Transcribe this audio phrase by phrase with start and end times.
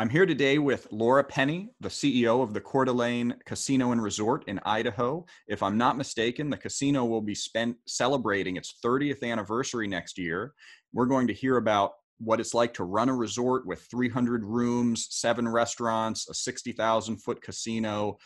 [0.00, 4.44] I'm here today with Laura Penny, the CEO of the Coeur d'Alene Casino and Resort
[4.46, 5.26] in Idaho.
[5.48, 10.52] If I'm not mistaken, the casino will be spent celebrating its 30th anniversary next year.
[10.92, 15.08] We're going to hear about what it's like to run a resort with 300 rooms,
[15.10, 18.18] seven restaurants, a 60,000 foot casino,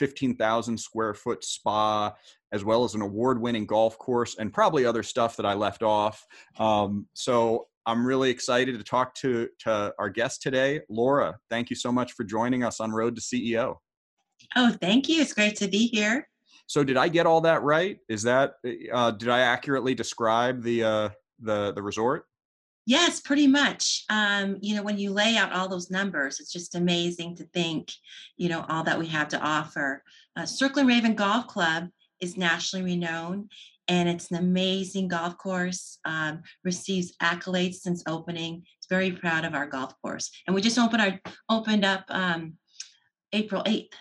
[0.00, 2.12] 15,000 square foot spa,
[2.50, 5.84] as well as an award winning golf course, and probably other stuff that I left
[5.84, 6.26] off.
[6.58, 11.36] Um, so I'm really excited to talk to, to our guest today, Laura.
[11.50, 13.76] Thank you so much for joining us on Road to CEO.
[14.56, 15.20] Oh, thank you.
[15.20, 16.28] It's great to be here.
[16.66, 17.98] So, did I get all that right?
[18.08, 18.54] Is that
[18.92, 21.08] uh, did I accurately describe the uh,
[21.40, 22.24] the the resort?
[22.86, 24.04] Yes, pretty much.
[24.10, 27.92] Um, you know, when you lay out all those numbers, it's just amazing to think,
[28.36, 30.02] you know, all that we have to offer.
[30.36, 31.88] Uh, Circling Raven Golf Club
[32.20, 33.50] is nationally renowned
[33.88, 35.98] and it's an amazing golf course.
[36.04, 38.64] Um, receives accolades since opening.
[38.78, 42.54] It's very proud of our golf course, and we just opened our opened up um,
[43.32, 43.94] April eighth,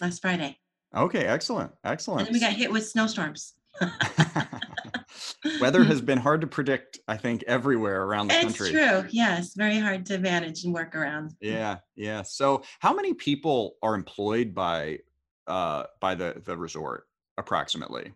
[0.00, 0.58] last Friday.
[0.94, 2.26] Okay, excellent, excellent.
[2.26, 3.54] And we got hit with snowstorms.
[5.60, 8.70] Weather has been hard to predict, I think, everywhere around the it's country.
[8.70, 9.08] It's true.
[9.10, 11.34] Yes, very hard to manage and work around.
[11.40, 12.22] Yeah, yeah.
[12.22, 14.98] So, how many people are employed by
[15.46, 17.06] uh, by the the resort
[17.38, 18.12] approximately?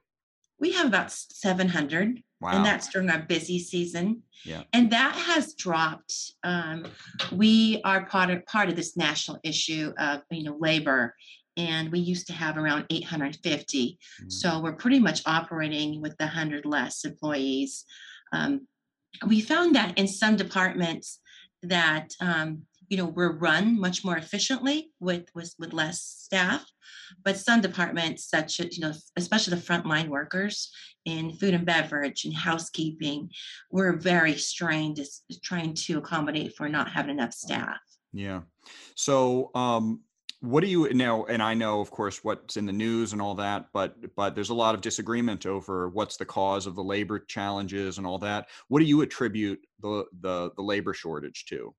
[0.61, 2.51] We have about 700 wow.
[2.53, 4.63] and that's during our busy season yeah.
[4.73, 6.87] and that has dropped um,
[7.33, 11.15] we are part of part of this national issue of you know labor
[11.57, 14.29] and we used to have around 850 mm-hmm.
[14.29, 17.85] so we're pretty much operating with the 100 less employees
[18.33, 18.67] um,
[19.27, 21.21] we found that in some departments
[21.63, 26.65] that um, you know we're run much more efficiently with with, with less staff.
[27.23, 30.71] But some departments such as you know especially the frontline workers
[31.05, 33.31] in food and beverage and housekeeping
[33.71, 35.01] we're very strained
[35.43, 37.79] trying to accommodate for not having enough staff.
[38.13, 38.43] Yeah.
[38.95, 40.01] So um
[40.41, 43.35] what do you know and i know of course what's in the news and all
[43.35, 47.19] that but but there's a lot of disagreement over what's the cause of the labor
[47.19, 48.49] challenges and all that.
[48.69, 51.75] What do you attribute the the, the labor shortage to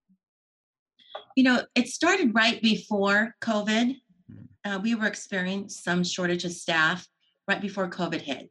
[1.35, 3.95] you know, it started right before COVID.
[4.29, 4.69] Hmm.
[4.71, 7.07] Uh, we were experiencing some shortage of staff
[7.47, 8.49] right before COVID hit,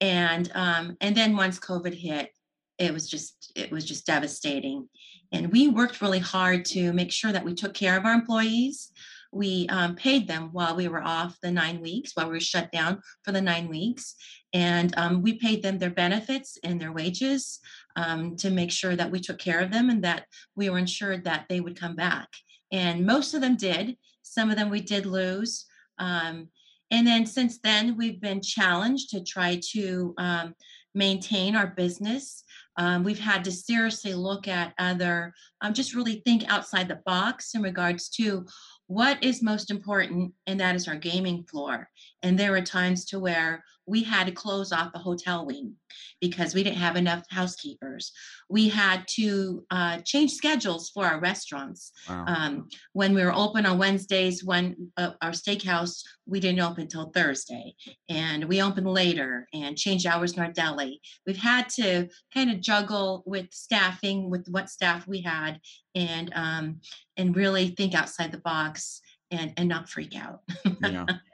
[0.00, 2.30] and um, and then once COVID hit,
[2.78, 4.88] it was just it was just devastating.
[5.32, 8.92] And we worked really hard to make sure that we took care of our employees.
[9.32, 12.70] We um, paid them while we were off the nine weeks, while we were shut
[12.70, 14.14] down for the nine weeks,
[14.52, 17.58] and um, we paid them their benefits and their wages
[17.96, 21.24] um, to make sure that we took care of them and that we were ensured
[21.24, 22.28] that they would come back.
[22.72, 23.96] And most of them did.
[24.22, 25.66] Some of them we did lose.
[25.98, 26.48] Um,
[26.90, 30.54] and then since then, we've been challenged to try to um,
[30.94, 32.44] maintain our business.
[32.76, 37.54] Um, we've had to seriously look at other, um, just really think outside the box
[37.54, 38.46] in regards to
[38.86, 41.88] what is most important, and that is our gaming floor.
[42.22, 45.74] And there were times to where we had to close off the hotel wing
[46.20, 48.12] because we didn't have enough housekeepers.
[48.48, 51.92] We had to uh, change schedules for our restaurants.
[52.08, 52.24] Wow.
[52.26, 57.10] Um, when we were open on Wednesdays, when uh, our steakhouse, we didn't open until
[57.10, 57.74] Thursday,
[58.08, 61.00] and we opened later and changed hours in our deli.
[61.26, 65.60] We've had to kind of juggle with staffing, with what staff we had,
[65.94, 66.80] and um,
[67.16, 70.40] and really think outside the box and and not freak out.
[70.82, 71.06] yeah.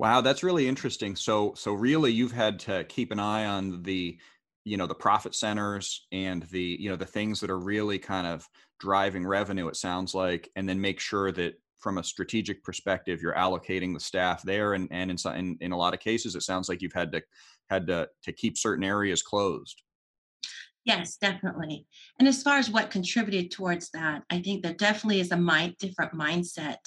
[0.00, 1.14] Wow, that's really interesting.
[1.14, 4.18] So so really you've had to keep an eye on the
[4.64, 8.26] you know the profit centers and the you know the things that are really kind
[8.26, 13.20] of driving revenue it sounds like and then make sure that from a strategic perspective
[13.20, 16.42] you're allocating the staff there and and in, in, in a lot of cases it
[16.42, 17.22] sounds like you've had to
[17.68, 19.82] had to to keep certain areas closed
[20.84, 21.86] Yes, definitely.
[22.18, 25.76] And as far as what contributed towards that, I think there definitely is a mind,
[25.78, 26.78] different mindset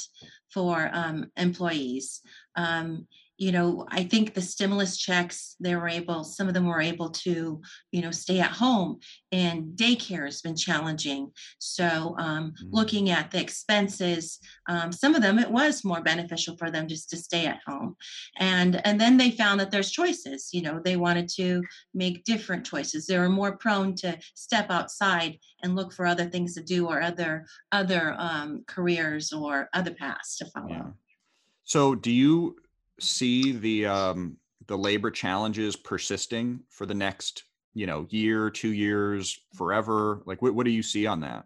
[0.51, 2.21] for um, employees.
[2.55, 3.07] Um,
[3.37, 7.09] you know, I think the stimulus checks, they were able, some of them were able
[7.09, 7.61] to,
[7.91, 8.99] you know, stay at home
[9.31, 11.31] and daycare has been challenging.
[11.57, 12.67] So um, mm-hmm.
[12.69, 17.09] looking at the expenses, um, some of them, it was more beneficial for them just
[17.09, 17.95] to stay at home.
[18.37, 21.63] And, and then they found that there's choices, you know, they wanted to
[21.93, 23.07] make different choices.
[23.07, 27.01] They were more prone to step outside and look for other things to do or
[27.01, 30.69] other, other um, careers or other paths to follow.
[30.69, 30.89] Yeah.
[31.63, 32.57] So do you
[32.99, 34.37] see the um,
[34.67, 37.43] the labor challenges persisting for the next
[37.73, 40.21] you know year, two years, forever?
[40.25, 41.45] Like, what, what do you see on that?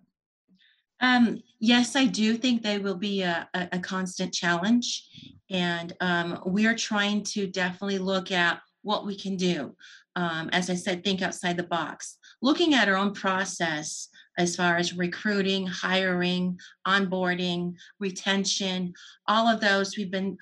[0.99, 5.07] Um, yes, I do think they will be a, a, a constant challenge,
[5.49, 9.75] and um, we are trying to definitely look at what we can do.
[10.15, 12.17] Um, as I said, think outside the box.
[12.41, 18.93] Looking at our own process as far as recruiting, hiring, onboarding, retention,
[19.27, 20.37] all of those we've been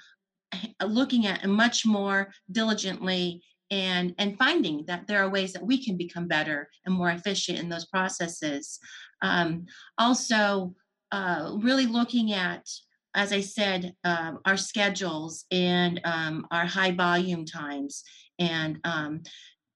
[0.85, 5.97] looking at much more diligently and and finding that there are ways that we can
[5.97, 8.79] become better and more efficient in those processes.
[9.21, 9.65] Um,
[9.97, 10.75] also
[11.11, 12.67] uh, really looking at
[13.13, 18.03] as i said um, our schedules and um, our high volume times
[18.39, 19.21] and um,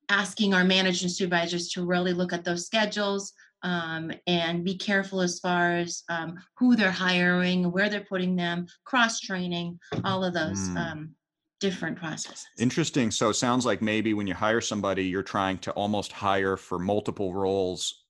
[0.09, 3.33] asking our managers supervisors to really look at those schedules
[3.63, 8.67] um, and be careful as far as um, who they're hiring, where they're putting them,
[8.85, 10.77] cross training, all of those mm.
[10.77, 11.15] um,
[11.59, 12.45] different processes.
[12.57, 13.11] Interesting.
[13.11, 16.79] So it sounds like maybe when you hire somebody, you're trying to almost hire for
[16.79, 18.05] multiple roles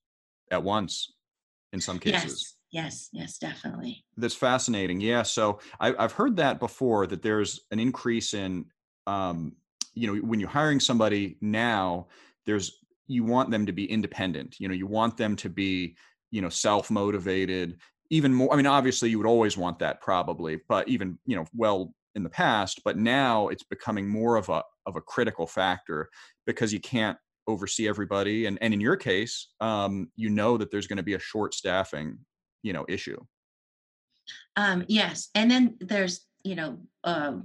[0.51, 1.13] at once
[1.73, 2.55] in some cases.
[2.71, 4.03] Yes, yes, yes, definitely.
[4.17, 5.01] That's fascinating.
[5.01, 5.23] Yeah.
[5.23, 8.65] So I, have heard that before that there's an increase in,
[9.07, 9.55] um,
[9.93, 12.07] you know, when you're hiring somebody now,
[12.45, 12.78] there's
[13.09, 14.55] you want them to be independent.
[14.59, 15.97] You know, you want them to be,
[16.31, 17.77] you know, self motivated.
[18.11, 18.53] Even more.
[18.53, 22.23] I mean, obviously, you would always want that, probably, but even you know, well in
[22.23, 26.09] the past, but now it's becoming more of a of a critical factor
[26.47, 27.17] because you can't
[27.47, 31.15] oversee everybody, and and in your case, um, you know that there's going to be
[31.15, 32.17] a short staffing,
[32.63, 33.19] you know, issue.
[34.55, 37.37] Um, yes, and then there's you know uh,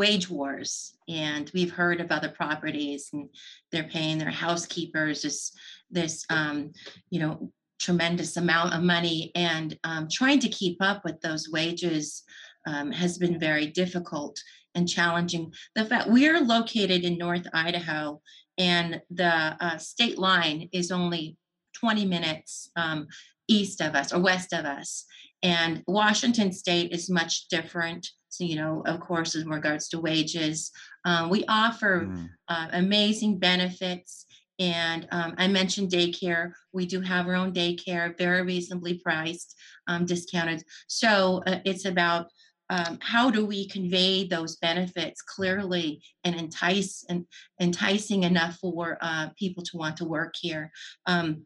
[0.00, 3.28] wage wars and we've heard of other properties and
[3.70, 5.52] they're paying their housekeepers this
[5.90, 6.72] this um,
[7.10, 12.22] you know tremendous amount of money and um, trying to keep up with those wages
[12.66, 14.40] um, has been very difficult
[14.74, 15.52] and challenging.
[15.74, 18.20] The fact we're located in North Idaho,
[18.58, 21.36] and the uh, state line is only
[21.74, 23.06] 20 minutes um,
[23.48, 25.04] east of us or west of us,
[25.42, 28.06] and Washington State is much different.
[28.30, 30.70] So, you know, of course, in regards to wages,
[31.04, 32.28] um, we offer mm.
[32.48, 34.24] uh, amazing benefits.
[34.58, 36.52] And um, I mentioned daycare.
[36.72, 39.56] We do have our own daycare, very reasonably priced,
[39.88, 40.62] um, discounted.
[40.86, 42.28] So uh, it's about
[42.70, 47.26] um, how do we convey those benefits clearly and entice and
[47.60, 50.70] enticing enough for uh, people to want to work here
[51.06, 51.44] um,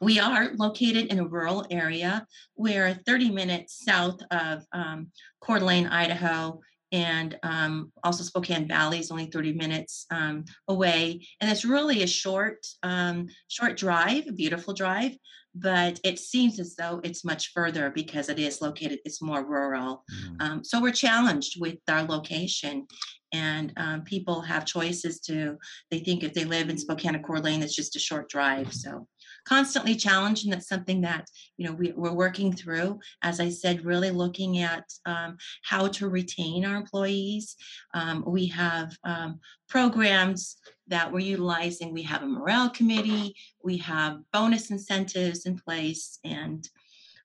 [0.00, 2.26] we are located in a rural area
[2.56, 5.08] we're 30 minutes south of um,
[5.40, 6.60] Coeur d'Alene, Idaho,
[6.92, 11.26] and um, also Spokane Valley is only 30 minutes um, away.
[11.40, 15.16] And it's really a short, um, short drive, a beautiful drive,
[15.54, 20.04] but it seems as though it's much further because it is located, it's more rural.
[20.40, 20.64] Mm.
[20.64, 22.86] so we're challenged with our location
[23.32, 25.56] and um, people have choices to
[25.90, 28.72] they think if they live in spokane or coeur d'alene it's just a short drive
[28.72, 29.06] so
[29.44, 32.98] constantly challenged and that's something that you know we, are working through.
[33.22, 37.56] As i said really looking at um, how to retain our employees.
[37.94, 40.56] Um, we have um, programs
[40.88, 41.92] that we're utilizing.
[41.92, 43.34] We have a morale committee.
[43.64, 46.68] We have bonus incentives in place and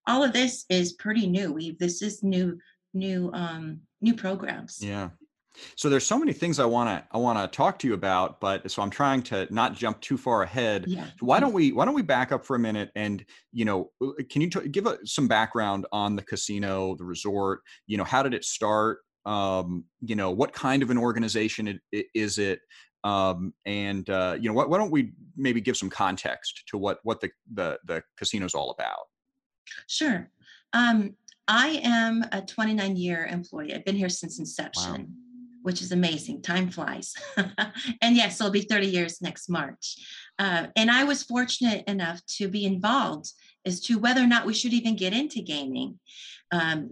[0.07, 1.51] all of this is pretty new.
[1.51, 2.57] We this is new
[2.93, 4.79] new um new programs.
[4.81, 5.09] Yeah
[5.75, 8.39] so there's so many things I want to I want to talk to you about,
[8.39, 10.85] but so I'm trying to not jump too far ahead.
[10.87, 11.07] Yeah.
[11.19, 13.91] Why don't we Why don't we back up for a minute and you know
[14.29, 17.61] can you t- give a, some background on the casino, the resort?
[17.87, 18.99] You know, how did it start?
[19.25, 22.61] Um, you know, what kind of an organization it, it, is it?
[23.03, 26.99] Um, and uh, you know, why, why don't we maybe give some context to what
[27.03, 29.07] what the the the casino's all about?
[29.87, 30.29] Sure.
[30.73, 31.15] Um,
[31.49, 33.73] I am a 29 year employee.
[33.73, 34.91] I've been here since inception.
[34.91, 35.05] Wow
[35.67, 36.41] which is amazing.
[36.41, 37.13] Time flies.
[38.01, 39.97] and yes, it'll be 30 years next March.
[40.39, 43.33] Uh, and I was fortunate enough to be involved
[43.65, 45.99] as to whether or not we should even get into gaming.
[46.53, 46.91] Um,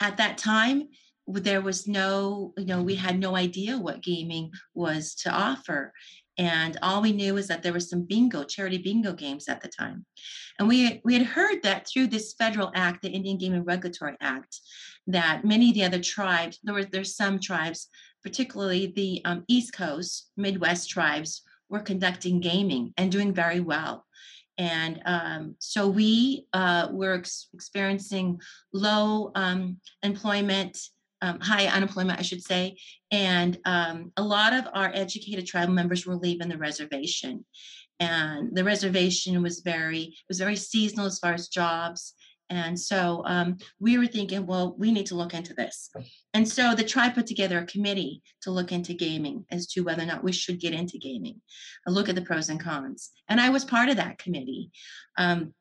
[0.00, 0.88] at that time,
[1.26, 5.92] there was no, you know, we had no idea what gaming was to offer.
[6.38, 9.68] And all we knew was that there was some bingo, charity bingo games at the
[9.68, 10.06] time.
[10.58, 14.60] And we, we had heard that through this federal act, the Indian Gaming Regulatory Act,
[15.08, 17.88] that many of the other tribes, there were there's some tribes
[18.24, 24.04] particularly the um, East Coast, Midwest tribes, were conducting gaming and doing very well.
[24.56, 28.40] And um, so we uh, were ex- experiencing
[28.72, 30.78] low um, employment,
[31.22, 32.76] um, high unemployment, I should say.
[33.10, 37.44] And um, a lot of our educated tribal members were leaving the reservation.
[38.00, 42.14] And the reservation was very, was very seasonal as far as jobs.
[42.54, 45.90] And so um, we were thinking, well, we need to look into this.
[46.34, 50.02] And so the tribe put together a committee to look into gaming as to whether
[50.02, 51.40] or not we should get into gaming,
[51.88, 53.10] a look at the pros and cons.
[53.28, 54.70] And I was part of that committee.
[55.18, 55.52] Um,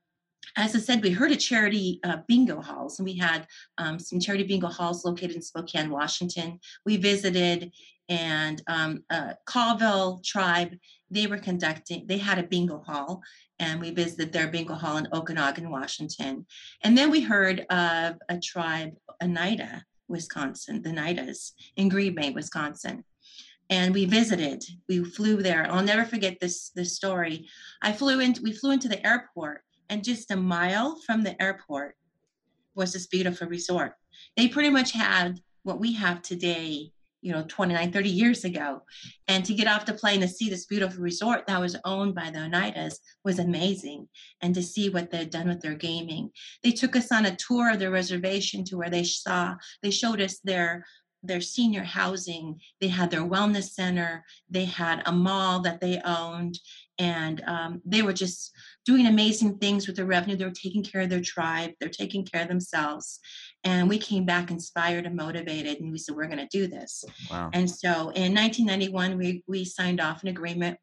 [0.56, 3.48] as I said, we heard of charity uh, bingo halls, and we had
[3.78, 6.60] um, some charity bingo halls located in Spokane, Washington.
[6.86, 7.72] We visited,
[8.10, 10.76] and um, uh, Colville tribe,
[11.10, 13.22] they were conducting, they had a bingo hall,
[13.60, 16.46] and we visited their bingo hall in Okanogan, Washington.
[16.84, 23.04] And then we heard of a tribe, Oneida, Wisconsin, the Oneidas in Green Bay, Wisconsin.
[23.70, 25.66] And we visited, we flew there.
[25.72, 27.48] I'll never forget this, this story.
[27.82, 31.96] I flew in, we flew into the airport, and just a mile from the airport
[32.76, 33.94] was this beautiful resort.
[34.36, 36.92] They pretty much had what we have today
[37.24, 38.82] you know 29 30 years ago.
[39.28, 42.30] And to get off the plane to see this beautiful resort that was owned by
[42.30, 44.08] the oneidas was amazing.
[44.42, 46.30] And to see what they'd done with their gaming.
[46.64, 50.22] They took us on a tour of their reservation to where they saw they showed
[50.22, 50.86] us their
[51.24, 56.60] their senior housing they had their wellness center they had a mall that they owned
[57.00, 58.52] and um, they were just
[58.86, 62.26] doing amazing things with their revenue they were taking care of their tribe they're taking
[62.26, 63.20] care of themselves
[63.64, 67.06] and we came back inspired and motivated, and we said, we're going to do this.
[67.32, 67.50] Wow.
[67.54, 70.78] And so in 1991, we, we signed off an agreement,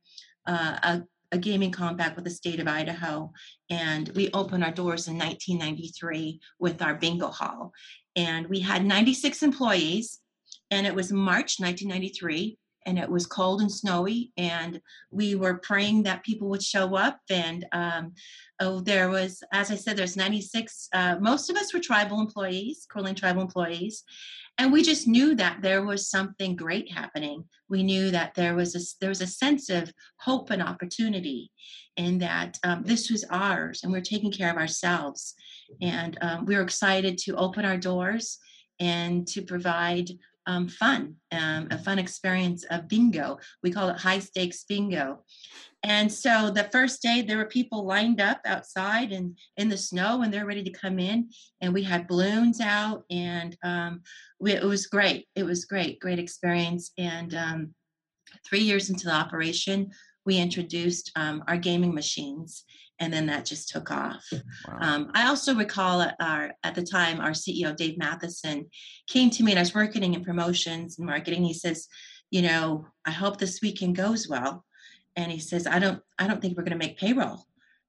[0.47, 3.33] uh, a, a gaming compact with the state of Idaho.
[3.69, 7.73] And we opened our doors in 1993 with our bingo hall.
[8.17, 10.19] And we had 96 employees,
[10.71, 16.03] and it was March 1993 and it was cold and snowy and we were praying
[16.03, 18.13] that people would show up and um,
[18.61, 22.87] oh there was as i said there's 96 uh, most of us were tribal employees
[22.91, 24.03] d'Alene tribal employees
[24.61, 27.45] and we just knew that there was something great happening.
[27.71, 31.51] We knew that there was a there was a sense of hope and opportunity
[31.97, 35.35] and that um, this was ours and we are taking care of ourselves.
[35.81, 38.39] And um, we were excited to open our doors
[38.79, 40.11] and to provide
[40.47, 43.39] um, fun, um, a fun experience of bingo.
[43.63, 45.25] We call it high stakes bingo.
[45.83, 50.23] And so the first day, there were people lined up outside and in the snow,
[50.23, 51.31] and they're ready to come in.
[51.61, 54.03] And we had balloons out, and um,
[54.39, 55.27] we, it was great.
[55.35, 56.93] It was great, great experience.
[56.99, 57.75] And um,
[58.47, 59.91] three years into the operation,
[60.25, 62.65] we introduced um, our gaming machines
[63.01, 64.25] and then that just took off.
[64.69, 64.79] Wow.
[64.81, 68.67] Um, I also recall at, our, at the time our CEO Dave Matheson
[69.09, 71.43] came to me and I was working in promotions and marketing.
[71.43, 71.89] He says,
[72.31, 74.65] "You know, I hope this weekend goes well,"
[75.17, 77.47] and he says, "I don't, I don't think we're going to make payroll."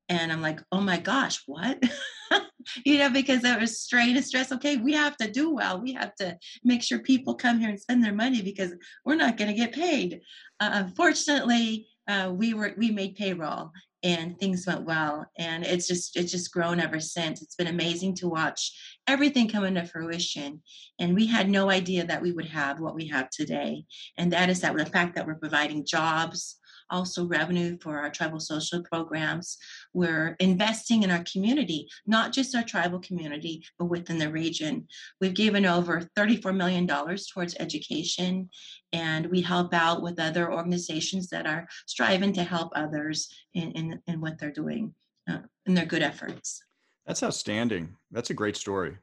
[0.08, 1.84] And I'm like, "Oh my gosh, what?"
[2.86, 4.52] you know, because it was strain and stress.
[4.52, 5.82] Okay, we have to do well.
[5.82, 8.74] We have to make sure people come here and spend their money because
[9.06, 10.22] we're not going to get paid.
[10.60, 13.72] Uh, unfortunately, uh, we were we made payroll
[14.03, 17.41] and things went well and it's just it's just grown ever since.
[17.41, 18.72] It's been amazing to watch
[19.08, 20.62] everything come into fruition
[21.00, 23.86] and we had no idea that we would have what we have today
[24.17, 26.58] and that is that the fact that we're providing jobs
[26.92, 29.58] also revenue for our tribal social programs.
[29.94, 34.88] We're investing in our community, not just our tribal community, but within the region.
[35.20, 38.50] We've given over $34 million towards education,
[38.94, 44.00] and we help out with other organizations that are striving to help others in, in,
[44.08, 44.94] in what they're doing
[45.30, 46.64] uh, in their good efforts.
[47.06, 47.96] That's outstanding.
[48.12, 48.98] That's a great story.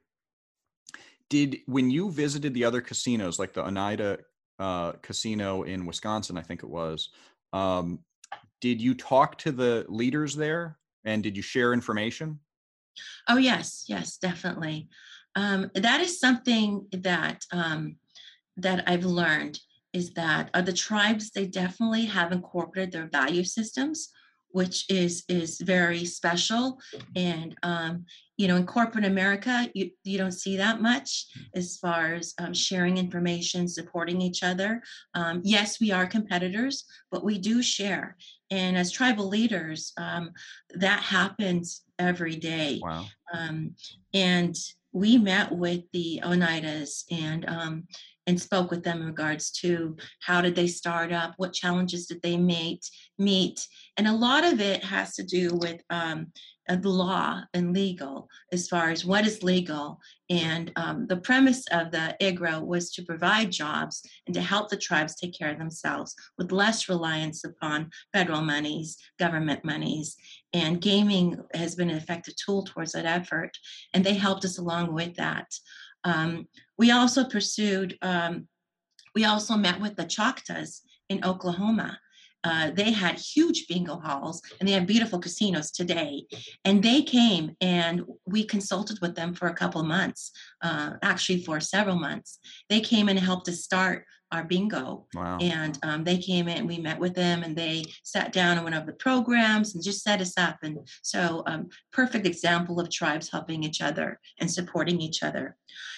[1.28, 4.18] Did when you visited the other casinos, like the Oneida
[4.58, 7.10] uh, casino in Wisconsin, I think it was,
[7.52, 8.00] um,
[8.60, 12.40] did you talk to the leaders there and did you share information?
[13.28, 14.88] Oh, yes, yes, definitely.
[15.34, 17.96] Um, that is something that um,
[18.56, 19.60] that I've learned
[19.92, 24.10] is that uh, the tribes they definitely have incorporated their value systems
[24.50, 26.78] which is is very special.
[27.14, 28.04] And um,
[28.38, 32.54] you know in corporate america you, you don't see that much as far as um,
[32.54, 34.80] sharing information supporting each other.
[35.14, 38.16] Um, yes we are competitors but we do share.
[38.50, 40.30] And as tribal leaders um,
[40.74, 42.80] that happens every day.
[42.82, 43.06] Wow.
[43.34, 43.74] Um,
[44.14, 44.56] and
[44.92, 47.84] we met with the oneidas and um,
[48.28, 52.20] and spoke with them in regards to how did they start up, what challenges did
[52.22, 53.66] they meet, meet,
[53.96, 56.26] and a lot of it has to do with um,
[56.68, 59.98] uh, the law and legal as far as what is legal.
[60.28, 64.76] And um, the premise of the IGRA was to provide jobs and to help the
[64.76, 70.16] tribes take care of themselves with less reliance upon federal monies, government monies.
[70.52, 73.56] And gaming has been an effective tool towards that effort,
[73.94, 75.46] and they helped us along with that.
[76.04, 78.48] Um, we also pursued, um,
[79.14, 81.98] we also met with the Choctaws in Oklahoma.
[82.44, 86.24] Uh, they had huge bingo halls and they have beautiful casinos today.
[86.64, 91.42] And they came and we consulted with them for a couple of months, uh, actually
[91.42, 92.38] for several months.
[92.68, 95.06] They came and helped us start our bingo.
[95.14, 95.38] Wow.
[95.40, 98.76] And um, they came in, we met with them, and they sat down and went
[98.76, 100.58] over the programs and just set us up.
[100.62, 105.56] And so, um, perfect example of tribes helping each other and supporting each other.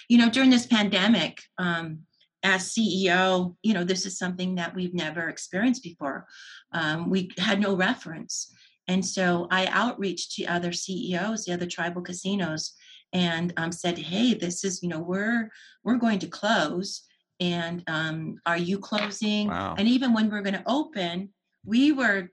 [0.09, 2.01] You know, during this pandemic, um,
[2.43, 6.27] as CEO, you know, this is something that we've never experienced before.
[6.73, 8.53] Um, we had no reference.
[8.89, 12.75] And so I outreached to other CEOs, the other tribal casinos,
[13.13, 15.51] and um, said, "Hey, this is you know we're
[15.85, 17.03] we're going to close,
[17.39, 19.75] and um, are you closing?" Wow.
[19.79, 21.31] And even when we're going to open,
[21.65, 22.31] we were,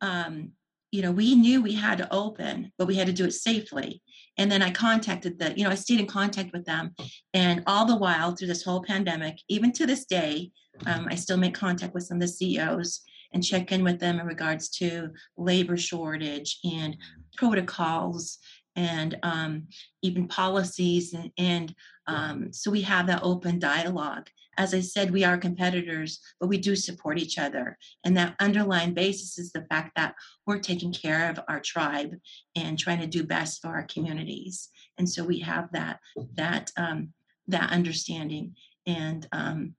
[0.00, 0.52] um,
[0.90, 4.02] you know, we knew we had to open, but we had to do it safely.
[4.38, 6.94] And then I contacted the, you know, I stayed in contact with them,
[7.34, 10.50] and all the while through this whole pandemic, even to this day,
[10.86, 14.18] um, I still make contact with some of the CEOs and check in with them
[14.18, 16.96] in regards to labor shortage and
[17.36, 18.38] protocols
[18.76, 19.66] and um,
[20.02, 21.74] even policies and, and
[22.06, 24.28] um, so we have that open dialogue
[24.58, 27.78] as i said we are competitors but we do support each other.
[28.04, 30.14] And that underlying basis is the fact that
[30.46, 32.14] we're taking care of our tribe
[32.56, 34.70] and trying to do best for our communities.
[34.98, 36.00] And so we have that
[36.34, 37.12] that um,
[37.48, 38.54] that understanding
[38.86, 39.74] and um,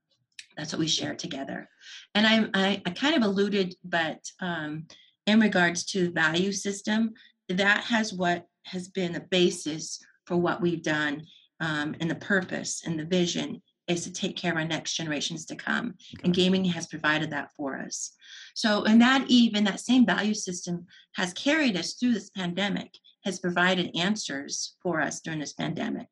[0.56, 1.68] that's what we share together.
[2.14, 4.86] And I, I, I kind of alluded but um,
[5.26, 7.14] in regards to value system
[7.48, 11.24] that has what has been the basis for what we've done
[11.60, 15.44] um, and the purpose and the vision is to take care of our next generations
[15.46, 16.22] to come okay.
[16.24, 18.12] and gaming has provided that for us
[18.54, 22.92] so and that even that same value system has carried us through this pandemic
[23.24, 26.08] has provided answers for us during this pandemic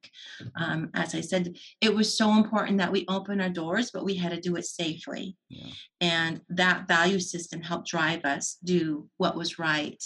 [0.57, 4.15] um, as i said it was so important that we open our doors but we
[4.15, 5.73] had to do it safely yeah.
[6.01, 10.03] and that value system helped drive us do what was right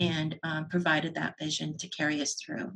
[0.00, 2.72] and um, provided that vision to carry us through.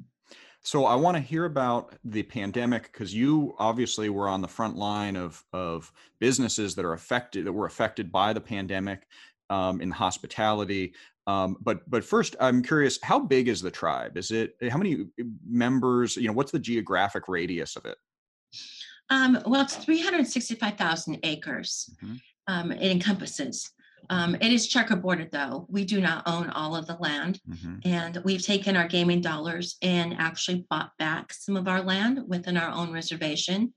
[0.67, 4.77] So I want to hear about the pandemic because you obviously were on the front
[4.77, 9.07] line of of businesses that are affected that were affected by the pandemic
[9.49, 10.93] um, in hospitality.
[11.29, 14.17] Um, but but first, I'm curious, how big is the tribe?
[14.17, 15.07] Is it how many
[15.49, 16.17] members?
[16.17, 17.99] You know, what's the geographic radius of it?
[19.09, 21.89] Um, well, it's 365,000 acres.
[22.03, 22.15] Mm-hmm.
[22.49, 23.71] Um, it encompasses.
[24.11, 25.67] Um, it is checkerboarded though.
[25.69, 27.41] We do not own all of the land.
[27.49, 27.77] Mm-hmm.
[27.85, 32.57] And we've taken our gaming dollars and actually bought back some of our land within
[32.57, 33.75] our own reservation.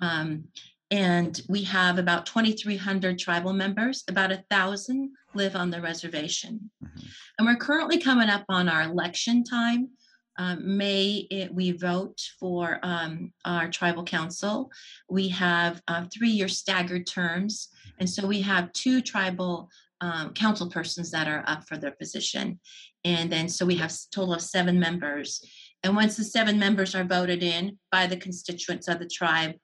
[0.00, 0.44] Um,
[0.90, 6.70] and we have about 2,300 tribal members, about a thousand live on the reservation.
[6.84, 7.06] Mm-hmm.
[7.38, 9.88] And we're currently coming up on our election time.
[10.38, 14.70] Um, May it, we vote for um, our tribal council.
[15.08, 17.68] We have uh, three-year staggered terms,
[17.98, 19.68] and so we have two tribal
[20.00, 22.58] um, council persons that are up for their position,
[23.04, 25.44] and then so we have a total of seven members.
[25.84, 29.54] And once the seven members are voted in by the constituents of the tribe,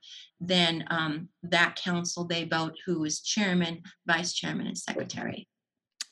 [0.41, 5.49] then um, that council they vote who is chairman, vice chairman, and secretary.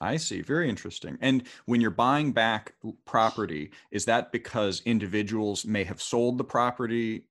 [0.01, 0.43] I see.
[0.43, 1.17] Very interesting.
[1.21, 7.25] And when you're buying back property, is that because individuals may have sold the property,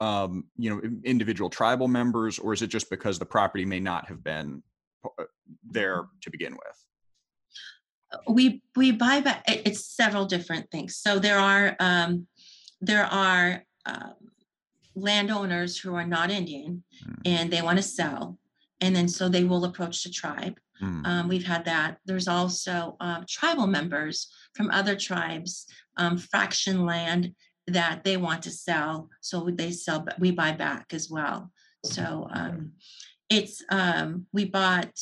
[0.00, 4.06] um, you know, individual tribal members, or is it just because the property may not
[4.08, 4.62] have been
[5.04, 5.24] uh,
[5.64, 6.84] there to begin with?
[8.12, 9.42] Uh, we we buy back.
[9.46, 10.96] It's several different things.
[10.96, 12.26] So there are um,
[12.82, 14.14] there are um,
[14.94, 17.16] landowners who are not Indian, mm.
[17.24, 18.38] and they want to sell,
[18.80, 21.06] and then so they will approach the tribe Mm.
[21.06, 21.98] Um, we've had that.
[22.06, 25.66] There's also uh, tribal members from other tribes,
[25.96, 27.34] um, fraction land
[27.66, 29.08] that they want to sell.
[29.20, 31.50] So they sell, but we buy back as well.
[31.84, 32.72] So um,
[33.28, 34.98] it's, um, we bought,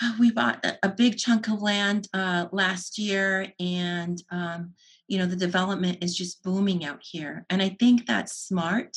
[0.18, 4.74] we bought a, a big chunk of land uh, last year and, um,
[5.08, 7.44] you know, the development is just booming out here.
[7.50, 8.96] And I think that's smart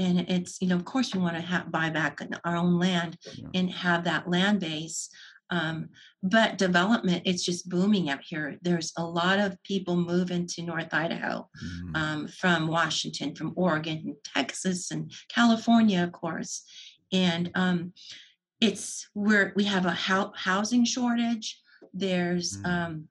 [0.00, 3.16] and it's you know of course we want to have, buy back our own land
[3.34, 3.48] yeah.
[3.54, 5.08] and have that land base
[5.50, 5.88] um,
[6.22, 10.92] but development it's just booming out here there's a lot of people moving to north
[10.92, 11.96] idaho mm.
[11.96, 16.64] um, from washington from oregon and texas and california of course
[17.12, 17.92] and um,
[18.60, 21.60] it's where we have a ho- housing shortage
[21.92, 23.04] there's mm.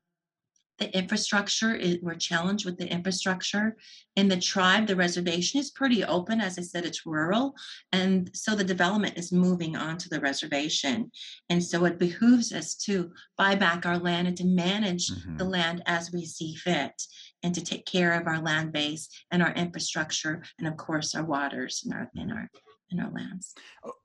[0.79, 3.77] The infrastructure is, we're challenged with the infrastructure.
[4.15, 6.41] In the tribe the reservation is pretty open.
[6.41, 7.53] As i said it's rural
[7.91, 11.11] and so the development is moving onto the reservation.
[11.49, 15.37] And so it behooves us to buy back our land and to manage mm-hmm.
[15.37, 17.01] the land as we see fit
[17.43, 21.23] and to take care of our land base and our infrastructure and of course our
[21.23, 22.49] waters and our, and our
[22.91, 23.56] in our lands.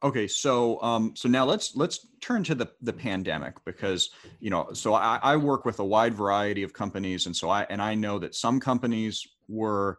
[0.03, 4.73] Okay, so um, so now let's let's turn to the the pandemic because you know
[4.73, 7.95] so I, I work with a wide variety of companies and so I and I
[7.95, 9.99] know that some companies were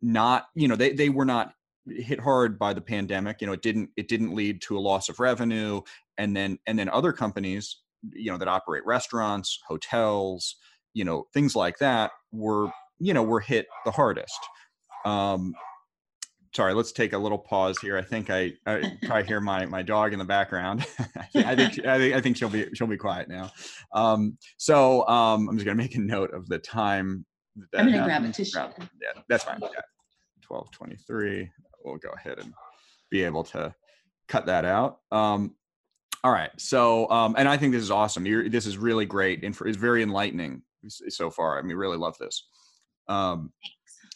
[0.00, 1.54] not you know they they were not
[1.86, 5.08] hit hard by the pandemic you know it didn't it didn't lead to a loss
[5.08, 5.80] of revenue
[6.18, 7.78] and then and then other companies
[8.12, 10.56] you know that operate restaurants hotels
[10.94, 14.38] you know things like that were you know were hit the hardest
[15.04, 15.54] um,
[16.54, 17.96] sorry, let's take a little pause here.
[17.96, 20.86] I think I, I probably hear my my dog in the background.
[21.34, 23.50] I think I think I think she'll be she'll be quiet now.
[23.94, 27.24] Um, so um, I'm just gonna make a note of the time.
[27.76, 28.58] I'm gonna grab it tissue.
[28.58, 29.60] Yeah, that's fine.
[29.60, 29.80] Yeah,
[30.42, 31.50] twelve twenty three.
[31.84, 32.52] We'll go ahead and
[33.10, 33.74] be able to
[34.28, 35.00] cut that out.
[35.10, 35.56] Um,
[36.24, 36.50] all right.
[36.56, 38.24] So, um, and I think this is awesome.
[38.24, 41.58] You're, this is really great and for, it's very enlightening so far.
[41.58, 42.46] I mean, really love this.
[43.08, 43.52] Um,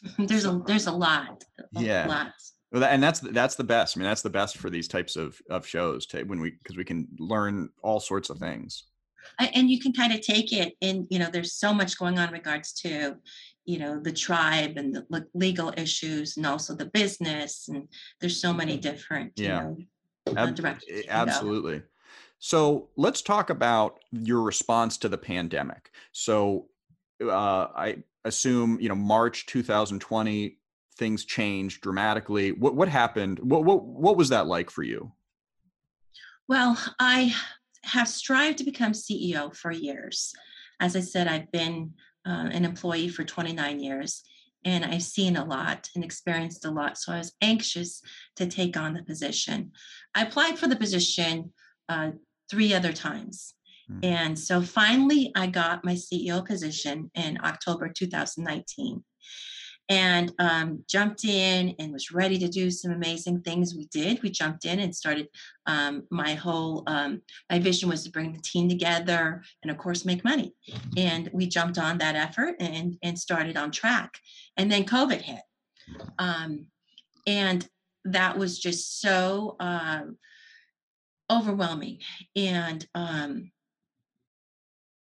[0.19, 1.45] there's a there's a lot.
[1.77, 2.07] A yeah.
[2.07, 2.33] Lot.
[2.73, 3.97] Well, and that's that's the best.
[3.97, 6.77] I mean, that's the best for these types of of shows to when we because
[6.77, 8.85] we can learn all sorts of things.
[9.39, 11.07] And you can kind of take it in.
[11.11, 13.17] You know, there's so much going on in regards to,
[13.65, 17.69] you know, the tribe and the legal issues, and also the business.
[17.69, 17.89] And
[18.21, 19.33] there's so many different.
[19.37, 19.73] Yeah.
[20.27, 21.07] You know, Ab- directions.
[21.09, 21.83] Absolutely.
[22.39, 25.91] So let's talk about your response to the pandemic.
[26.13, 26.67] So
[27.23, 30.59] uh, I assume you know March 2020
[30.97, 32.53] things changed dramatically.
[32.53, 33.39] What what happened?
[33.41, 35.13] What what what was that like for you?
[36.49, 37.35] Well, I
[37.85, 40.33] have strived to become CEO for years.
[40.81, 41.93] As I said, I've been
[42.27, 44.23] uh, an employee for 29 years
[44.65, 46.99] and I've seen a lot and experienced a lot.
[46.99, 48.03] So I was anxious
[48.35, 49.71] to take on the position.
[50.15, 51.53] I applied for the position
[51.89, 52.11] uh,
[52.51, 53.55] three other times.
[53.91, 54.05] Mm-hmm.
[54.05, 59.05] And so finally, I got my CEO position in October 2019
[59.89, 63.75] and um, jumped in and was ready to do some amazing things.
[63.75, 64.23] We did.
[64.23, 65.29] We jumped in and started.
[65.67, 70.05] Um, my whole um, my vision was to bring the team together and, of course,
[70.05, 70.55] make money.
[70.97, 74.19] And we jumped on that effort and and started on track.
[74.57, 75.43] And then COVID hit,
[76.19, 76.67] um,
[77.27, 77.69] and
[78.05, 80.03] that was just so uh,
[81.31, 81.99] overwhelming.
[82.35, 83.53] And um,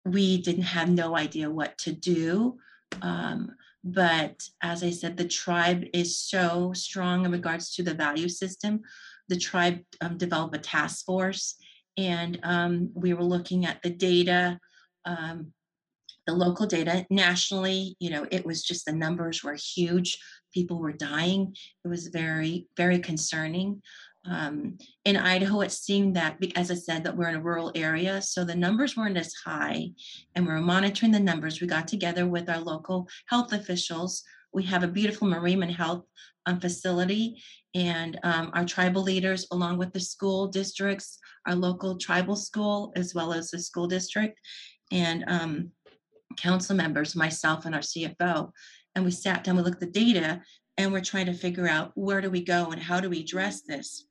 [0.05, 2.57] we didn't have no idea what to do.
[3.01, 3.51] Um,
[3.83, 8.81] but as I said, the tribe is so strong in regards to the value system.
[9.27, 11.55] The tribe um, developed a task force,
[11.97, 14.59] and um, we were looking at the data,
[15.05, 15.53] um,
[16.27, 17.95] the local data nationally.
[17.99, 20.19] You know, it was just the numbers were huge.
[20.53, 21.55] People were dying.
[21.83, 23.81] It was very, very concerning.
[24.29, 28.21] Um, in Idaho, it seemed that, as I said, that we're in a rural area,
[28.21, 29.89] so the numbers weren't as high,
[30.35, 31.59] and we are monitoring the numbers.
[31.59, 34.23] We got together with our local health officials.
[34.53, 36.05] We have a beautiful Marimn Health
[36.45, 37.41] um, facility,
[37.73, 43.15] and um, our tribal leaders, along with the school districts, our local tribal school, as
[43.15, 44.39] well as the school district,
[44.91, 45.71] and um,
[46.37, 48.51] council members, myself and our CFO,
[48.93, 50.41] and we sat down, we looked at the data,
[50.77, 53.61] and we're trying to figure out where do we go and how do we address
[53.61, 54.05] this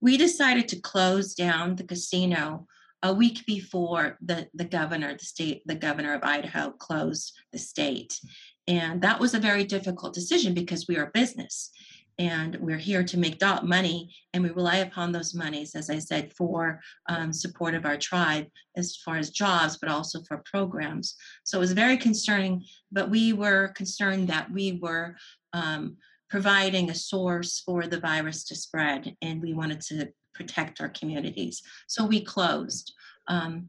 [0.00, 2.66] we decided to close down the casino
[3.02, 8.18] a week before the, the governor, the state, the governor of Idaho closed the state.
[8.66, 11.70] And that was a very difficult decision because we are a business
[12.18, 15.98] and we're here to make dot money and we rely upon those monies, as I
[15.98, 21.16] said, for um, support of our tribe as far as jobs, but also for programs.
[21.42, 25.16] So it was very concerning, but we were concerned that we were
[25.52, 25.96] um,
[26.34, 31.62] providing a source for the virus to spread, and we wanted to protect our communities.
[31.86, 32.92] So we closed.
[33.28, 33.68] Um,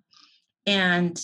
[0.65, 1.15] and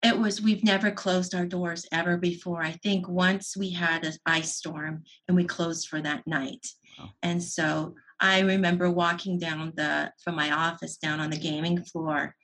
[0.00, 2.62] it was, we've never closed our doors ever before.
[2.62, 6.64] I think once we had an ice storm and we closed for that night.
[6.96, 7.08] Wow.
[7.24, 12.36] And so I remember walking down the, from my office down on the gaming floor,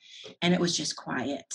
[0.43, 1.55] and it was just quiet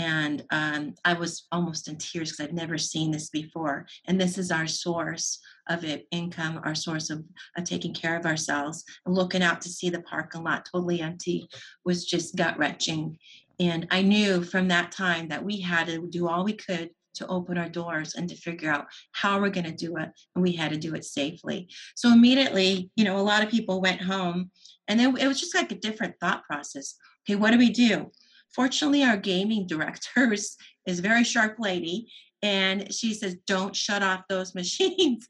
[0.00, 3.86] and um, I was almost in tears because I've never seen this before.
[4.06, 7.22] And this is our source of it, income, our source of,
[7.58, 8.82] of taking care of ourselves.
[9.04, 11.48] And looking out to see the parking lot totally empty
[11.84, 13.18] was just gut wrenching.
[13.58, 17.26] And I knew from that time that we had to do all we could to
[17.26, 20.52] open our doors and to figure out how we're going to do it and we
[20.52, 24.48] had to do it safely so immediately you know a lot of people went home
[24.86, 26.94] and then it was just like a different thought process
[27.28, 28.08] okay what do we do
[28.54, 32.10] Fortunately, our gaming director is, is a very sharp lady,
[32.42, 35.26] and she says, "Don't shut off those machines.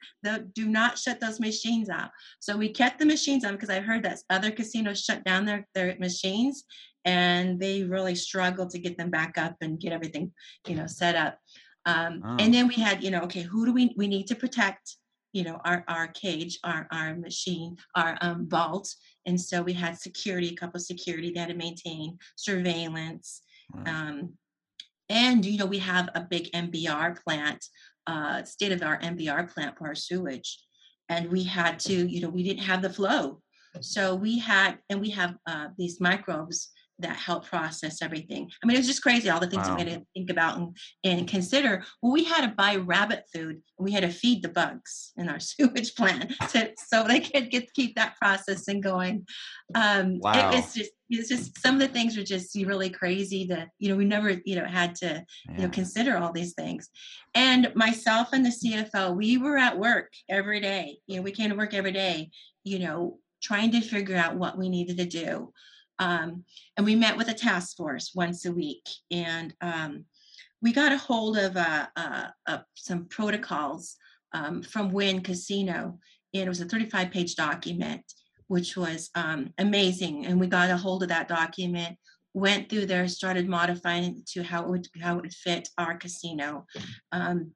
[0.54, 4.04] do not shut those machines off." So we kept the machines on because I heard
[4.04, 6.64] that other casinos shut down their their machines,
[7.04, 10.32] and they really struggled to get them back up and get everything,
[10.66, 11.38] you know, set up.
[11.86, 12.36] Um, oh.
[12.38, 14.96] And then we had, you know, okay, who do we we need to protect?
[15.32, 18.88] You know, our our cage, our our machine, our um, vault,
[19.30, 23.42] and so we had security, a couple of security that had to maintain surveillance.
[23.86, 24.32] Um,
[25.08, 27.64] and, you know, we have a big MBR plant,
[28.08, 30.58] uh, state of our MBR plant for our sewage.
[31.08, 33.40] And we had to, you know, we didn't have the flow.
[33.80, 36.70] So we had, and we have uh, these microbes
[37.02, 38.50] that helped process everything.
[38.62, 39.76] I mean, it was just crazy all the things wow.
[39.76, 41.84] we had to think about and, and consider.
[42.02, 45.28] Well, we had to buy rabbit food and we had to feed the bugs in
[45.28, 49.26] our sewage plant to, so they could get keep that processing going.
[49.74, 50.50] Um, wow.
[50.50, 53.88] It was just it's just some of the things were just really crazy that you
[53.88, 55.56] know we never you know had to yeah.
[55.56, 56.88] you know consider all these things
[57.34, 61.50] and myself and the cfo we were at work every day you know we came
[61.50, 62.30] to work every day
[62.64, 65.52] you know trying to figure out what we needed to do
[66.00, 66.44] um,
[66.76, 70.04] and we met with a task force once a week and um,
[70.62, 73.96] we got a hold of uh, uh, uh, some protocols
[74.32, 75.98] um, from Wynn Casino,
[76.34, 78.02] and it was a 35 page document
[78.50, 80.26] which was um, amazing.
[80.26, 81.96] And we got a hold of that document,
[82.34, 85.96] went through there, started modifying it to how it would how it would fit our
[85.96, 86.66] casino.
[87.12, 87.52] Um,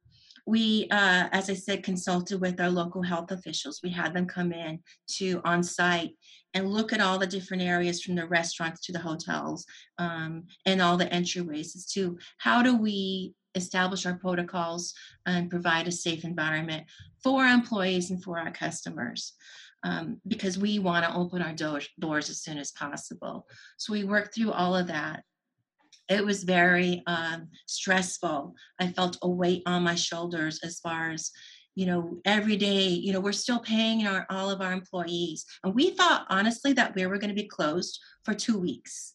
[0.47, 3.81] we, uh, as I said, consulted with our local health officials.
[3.83, 4.81] We had them come in
[5.17, 6.11] to on site
[6.53, 9.65] and look at all the different areas from the restaurants to the hotels
[9.99, 14.95] um, and all the entryways as to how do we establish our protocols
[15.27, 16.85] and provide a safe environment
[17.23, 19.35] for our employees and for our customers
[19.85, 23.47] um, because we want to open our doors, doors as soon as possible.
[23.77, 25.23] So we worked through all of that.
[26.09, 28.55] It was very um, stressful.
[28.81, 31.31] I felt a weight on my shoulders as far as
[31.75, 35.75] you know every day you know we're still paying our all of our employees and
[35.75, 39.15] we thought honestly that we were going to be closed for two weeks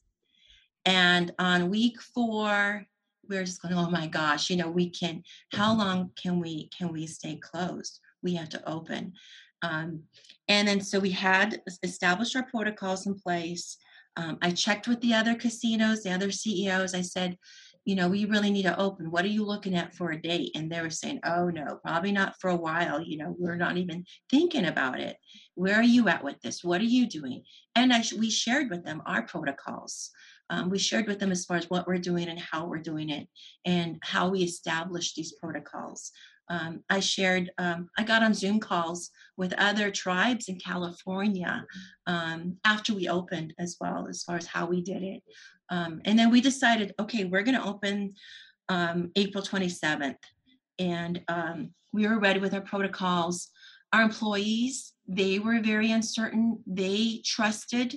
[0.84, 2.86] and on week four
[3.30, 5.24] we are just going oh my gosh you know we can
[5.54, 9.14] how long can we can we stay closed we have to open
[9.62, 10.04] um,
[10.48, 13.78] and then so we had established our protocols in place.
[14.18, 16.94] Um, I checked with the other casinos, the other CEOs.
[16.94, 17.38] I said,
[17.86, 19.10] you know, we really need to open.
[19.10, 20.52] What are you looking at for a date?
[20.56, 23.02] And they were saying, oh no, probably not for a while.
[23.02, 25.18] You know, we're not even thinking about it.
[25.56, 26.64] Where are you at with this?
[26.64, 27.44] What are you doing?
[27.76, 30.12] And I, we shared with them our protocols.
[30.50, 33.10] Um, we shared with them as far as what we're doing and how we're doing
[33.10, 33.28] it
[33.66, 36.12] and how we establish these protocols
[36.50, 41.66] um, I shared, um, I got on Zoom calls with other tribes in California
[42.08, 45.24] um, after we opened as well, as far as how we did it.
[45.70, 48.14] Um, and then we decided, okay, we're going to open
[48.68, 50.16] um, April 27th.
[50.80, 53.50] And um, we were ready with our protocols.
[53.94, 56.64] Our employees, they were very uncertain.
[56.66, 57.96] They trusted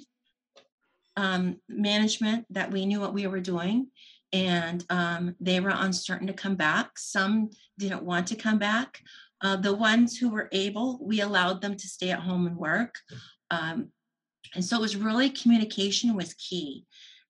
[1.69, 3.88] management that we knew what we were doing
[4.33, 6.99] and um, they were uncertain to come back.
[6.99, 9.01] Some didn't want to come back.
[9.42, 12.95] Uh, the ones who were able, we allowed them to stay at home and work.
[13.51, 13.88] Um,
[14.55, 16.87] and so it was really communication was key.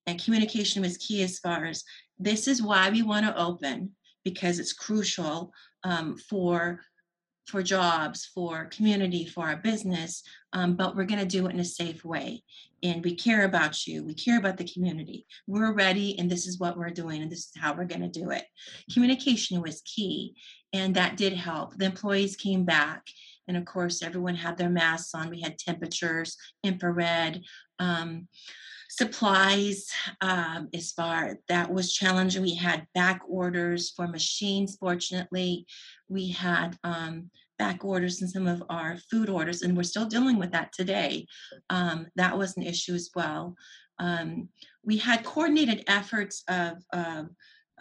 [0.06, 1.84] And communication was key as far as
[2.18, 3.92] this is why we want to open
[4.24, 5.52] because it's crucial
[5.84, 6.80] um, for
[7.46, 11.60] for jobs, for community, for our business, um, but we're going to do it in
[11.60, 12.42] a safe way.
[12.82, 14.04] And we care about you.
[14.04, 15.26] We care about the community.
[15.46, 18.08] We're ready, and this is what we're doing, and this is how we're going to
[18.08, 18.44] do it.
[18.92, 20.34] Communication was key,
[20.72, 21.76] and that did help.
[21.76, 23.06] The employees came back,
[23.46, 25.30] and of course, everyone had their masks on.
[25.30, 27.42] We had temperatures, infrared.
[27.78, 28.28] Um,
[28.94, 29.86] supplies
[30.20, 35.66] um, as far that was challenging we had back orders for machines fortunately
[36.12, 40.38] we had um, back orders in some of our food orders and we're still dealing
[40.38, 41.26] with that today
[41.70, 43.54] um, that was an issue as well
[43.98, 44.48] um,
[44.84, 47.24] we had coordinated efforts of uh,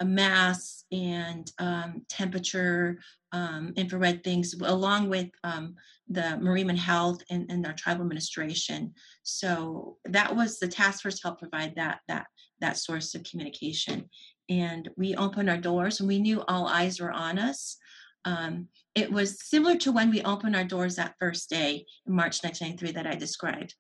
[0.04, 3.00] mass and um, temperature
[3.32, 5.76] um, infrared things along with um,
[6.10, 8.94] the Marimn Health and, and our tribal administration.
[9.24, 12.28] So that was the task force helped provide that that
[12.60, 14.10] that source of communication.
[14.50, 17.78] And we opened our doors and we knew all eyes were on us.
[18.26, 22.44] Um, it was similar to when we opened our doors that first day in March
[22.44, 23.76] 1993 that I described.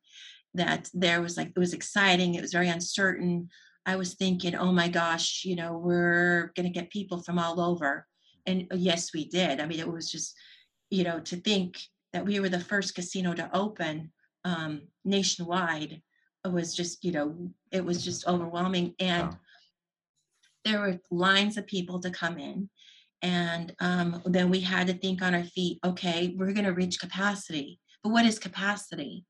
[0.53, 3.49] That there was like it was exciting, it was very uncertain.
[3.85, 7.59] I was thinking, oh my gosh, you know, we're going to get people from all
[7.59, 8.05] over.
[8.45, 9.59] And uh, yes, we did.
[9.59, 10.35] I mean, it was just,
[10.89, 11.79] you know, to think
[12.13, 14.11] that we were the first casino to open
[14.43, 16.01] um, nationwide
[16.45, 17.35] was just, you know,
[17.71, 18.95] it was just overwhelming.
[18.99, 19.37] And wow.
[20.65, 22.69] there were lines of people to come in.
[23.21, 26.99] And um, then we had to think on our feet, okay, we're going to reach
[26.99, 27.79] capacity.
[28.03, 29.25] But what is capacity?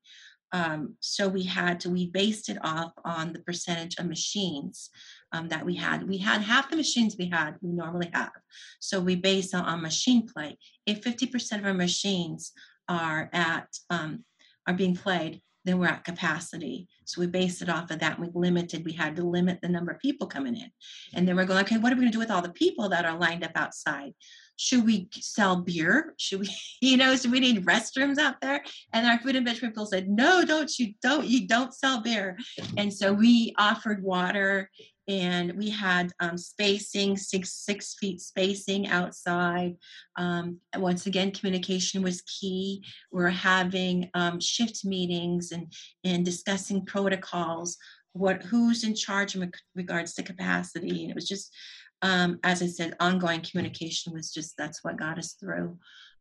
[0.53, 4.89] Um, so we had to, we based it off on the percentage of machines
[5.31, 6.07] um, that we had.
[6.07, 8.31] We had half the machines we had, we normally have.
[8.79, 10.57] So we based on, on machine play.
[10.85, 12.51] If 50% of our machines
[12.89, 14.25] are at, um,
[14.67, 16.87] are being played, then we're at capacity.
[17.05, 18.19] So we based it off of that.
[18.19, 20.71] We limited, we had to limit the number of people coming in.
[21.13, 23.05] And then we're going, okay, what are we gonna do with all the people that
[23.05, 24.13] are lined up outside?
[24.61, 26.13] should we sell beer?
[26.17, 26.49] Should we,
[26.81, 28.63] you know, should we need restrooms out there?
[28.93, 32.37] And our food and beverage people said, no, don't you, don't, you don't sell beer.
[32.77, 34.69] And so we offered water
[35.07, 39.75] and we had um, spacing, six, six feet spacing outside.
[40.15, 42.83] Um, once again, communication was key.
[43.11, 47.77] We're having um, shift meetings and, and discussing protocols,
[48.13, 51.01] what who's in charge in regards to capacity.
[51.01, 51.53] And it was just,
[52.01, 55.77] um, as I said, ongoing communication was just that's what got us through.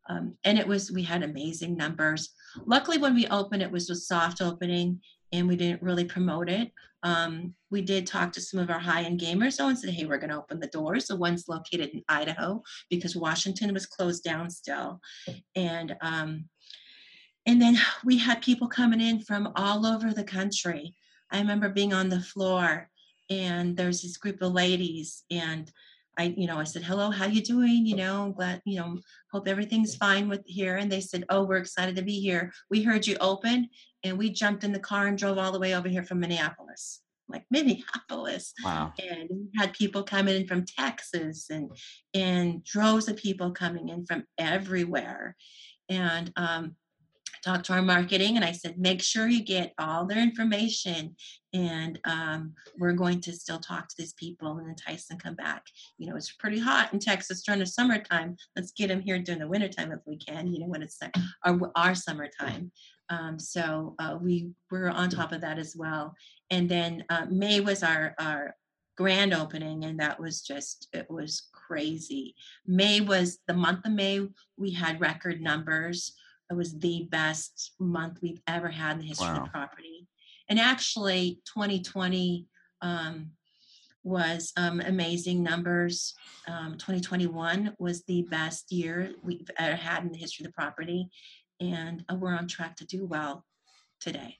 [0.09, 2.29] Um, and it was we had amazing numbers.
[2.65, 4.99] Luckily, when we opened, it was a soft opening,
[5.31, 6.71] and we didn't really promote it.
[7.03, 10.17] Um, we did talk to some of our high-end gamers though and said, "Hey, we're
[10.17, 14.49] going to open the doors." The one's located in Idaho because Washington was closed down
[14.49, 15.01] still,
[15.55, 16.45] and um,
[17.45, 20.95] and then we had people coming in from all over the country.
[21.31, 22.89] I remember being on the floor
[23.31, 25.71] and there's this group of ladies and
[26.17, 27.85] I, you know, I said, hello, how you doing?
[27.85, 28.99] You know, I'm glad, you know,
[29.31, 30.75] hope everything's fine with here.
[30.75, 32.51] And they said, oh, we're excited to be here.
[32.69, 33.69] We heard you open
[34.03, 37.01] and we jumped in the car and drove all the way over here from Minneapolis.
[37.31, 38.53] like Minneapolis.
[38.63, 38.93] Wow.
[38.99, 41.71] And we had people coming in from Texas and
[42.13, 45.35] and droves of people coming in from everywhere.
[45.89, 46.75] And um,
[47.43, 51.15] talked to our marketing and I said, make sure you get all their information
[51.53, 55.65] and um, we're going to still talk to these people and entice them come back.
[55.97, 58.37] You know, it's pretty hot in Texas during the summertime.
[58.55, 60.99] Let's get them here during the wintertime if we can, you know, when it's
[61.43, 62.71] our, our summertime.
[63.09, 66.15] Um, so uh, we were on top of that as well.
[66.49, 68.55] And then uh, May was our, our
[68.97, 72.35] grand opening and that was just it was crazy
[72.67, 74.27] may was the month of may
[74.57, 76.13] we had record numbers
[76.51, 79.37] it was the best month we've ever had in the history wow.
[79.37, 80.07] of the property.
[80.49, 82.45] And actually, 2020
[82.81, 83.31] um,
[84.03, 86.13] was um, amazing numbers.
[86.47, 91.09] Um, 2021 was the best year we've ever had in the history of the property,
[91.61, 93.45] and uh, we're on track to do well
[94.01, 94.37] today.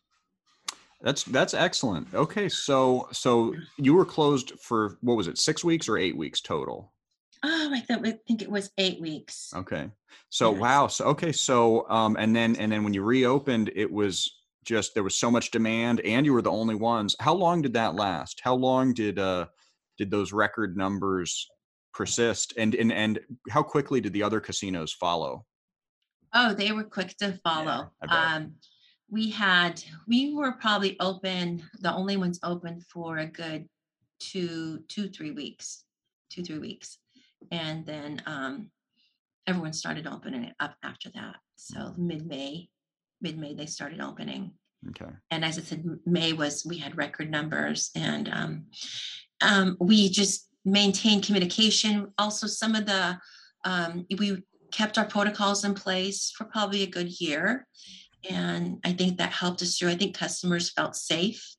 [1.02, 2.13] That's that's excellent.
[2.13, 6.41] Okay, so so you were closed for what was it, six weeks or eight weeks
[6.41, 6.91] total?
[7.43, 9.51] Oh, I thought I think it was eight weeks.
[9.56, 9.89] Okay.
[10.30, 10.60] So yes.
[10.60, 10.88] wow.
[10.88, 11.32] So okay.
[11.32, 15.32] So um, and then and then when you reopened, it was just there was so
[15.32, 17.15] much demand, and you were the only ones.
[17.19, 18.41] How long did that last?
[18.43, 19.47] How long did uh
[19.97, 21.47] did those record numbers
[21.93, 22.54] persist?
[22.58, 25.45] And and and how quickly did the other casinos follow?
[26.34, 27.91] Oh, they were quick to follow.
[28.08, 28.54] Yeah, um,
[29.10, 33.67] we had we were probably open the only ones open for a good
[34.19, 35.84] two two three weeks
[36.30, 36.99] two three weeks
[37.51, 38.69] and then um,
[39.47, 41.36] everyone started opening it up after that.
[41.56, 42.69] So mid May,
[43.21, 44.51] mid May they started opening.
[44.89, 45.12] Okay.
[45.30, 48.65] And as I said, May was we had record numbers, and um,
[49.41, 52.12] um, we just maintained communication.
[52.17, 53.17] Also, some of the
[53.63, 57.67] um, we kept our protocols in place for probably a good year,
[58.27, 59.89] and I think that helped us through.
[59.89, 61.56] I think customers felt safe,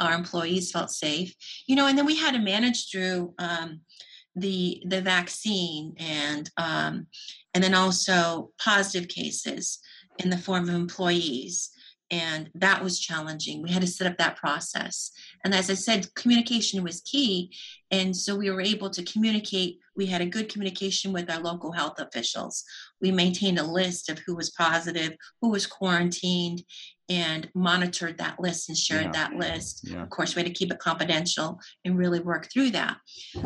[0.00, 1.32] our employees felt safe,
[1.68, 3.34] you know, and then we had to manage through.
[4.36, 7.06] The the vaccine and um,
[7.54, 9.78] and then also positive cases
[10.18, 11.70] in the form of employees.
[12.10, 13.62] And that was challenging.
[13.62, 15.10] We had to set up that process.
[15.42, 17.50] And as i said communication was key.
[17.90, 19.78] And so we were able to communicate.
[19.96, 22.62] We had a good communication with our local health officials.
[23.00, 26.62] We maintained a list of who was positive who was quarantined
[27.08, 29.12] and monitored that list and shared yeah.
[29.12, 29.88] that list.
[29.88, 30.02] Yeah.
[30.02, 32.96] Of course, we had to keep it confidential and really work through that.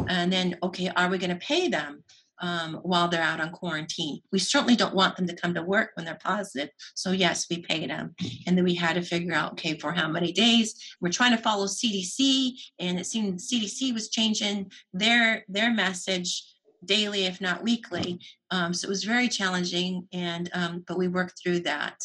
[0.09, 2.05] And then, okay, are we going to pay them?
[2.41, 4.21] Um, while they're out on quarantine.
[4.31, 6.69] We certainly don't want them to come to work when they're positive.
[6.95, 8.15] So yes, we paid them,
[8.47, 10.77] and then we had to figure out okay for how many days.
[11.01, 16.45] We're trying to follow CDC, and it seemed CDC was changing their their message
[16.85, 18.21] daily, if not weekly.
[18.51, 21.99] Um, so it was very challenging, and um, but we worked through that.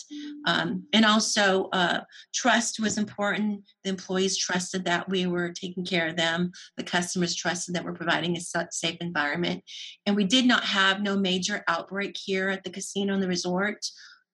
[0.45, 2.01] Um, and also, uh,
[2.33, 3.63] trust was important.
[3.83, 6.51] The employees trusted that we were taking care of them.
[6.77, 9.63] The customers trusted that we're providing a safe environment.
[10.05, 13.85] And we did not have no major outbreak here at the casino and the resort.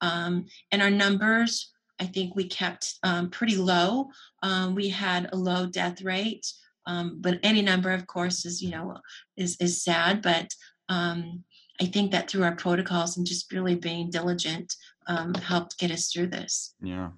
[0.02, 4.10] Um, and our numbers, I think we kept um, pretty low.
[4.42, 6.48] Um, we had a low death rate.
[6.90, 8.98] Um, but any number, of course, is you know
[9.38, 10.22] is is sad.
[10.22, 10.48] But
[10.90, 11.44] um,
[11.80, 14.74] I think that through our protocols and just really being diligent
[15.08, 16.74] um, helped get us through this.
[16.82, 17.10] Yeah.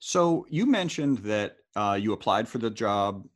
[0.00, 3.26] So you mentioned that uh, you applied for the job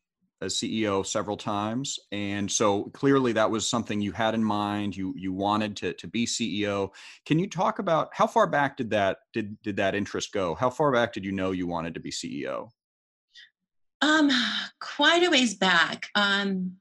[0.42, 4.94] as CEO several times, and so clearly that was something you had in mind.
[4.94, 6.90] You you wanted to to be CEO.
[7.24, 10.54] Can you talk about how far back did that did did that interest go?
[10.54, 12.68] How far back did you know you wanted to be CEO?
[14.04, 14.30] Um,
[14.80, 16.08] quite a ways back.
[16.14, 16.72] Um,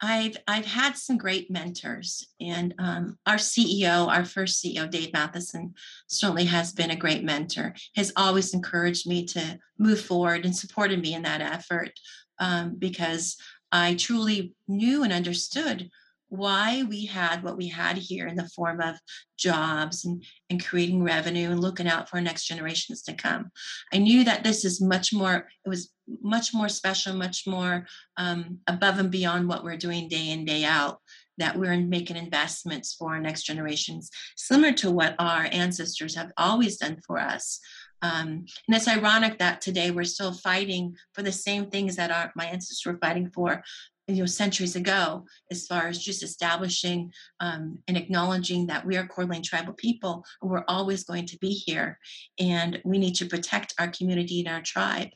[0.00, 5.74] I've I've had some great mentors, and um, our CEO, our first CEO, Dave Matheson,
[6.08, 7.76] certainly has been a great mentor.
[7.94, 11.92] Has always encouraged me to move forward and supported me in that effort
[12.40, 13.36] um, because
[13.70, 15.88] I truly knew and understood
[16.28, 18.96] why we had what we had here in the form of
[19.38, 23.50] jobs and, and creating revenue and looking out for next generations to come.
[23.92, 25.90] I knew that this is much more, it was
[26.22, 27.86] much more special, much more
[28.16, 31.00] um, above and beyond what we're doing day in, day out,
[31.38, 36.78] that we're making investments for our next generations, similar to what our ancestors have always
[36.78, 37.60] done for us.
[38.02, 42.32] Um, and it's ironic that today we're still fighting for the same things that our,
[42.36, 43.62] my ancestors were fighting for
[44.08, 49.06] you know centuries ago as far as just establishing um, and acknowledging that we are
[49.06, 51.98] Coeur tribal people we're always going to be here
[52.40, 55.08] and we need to protect our community and our tribe.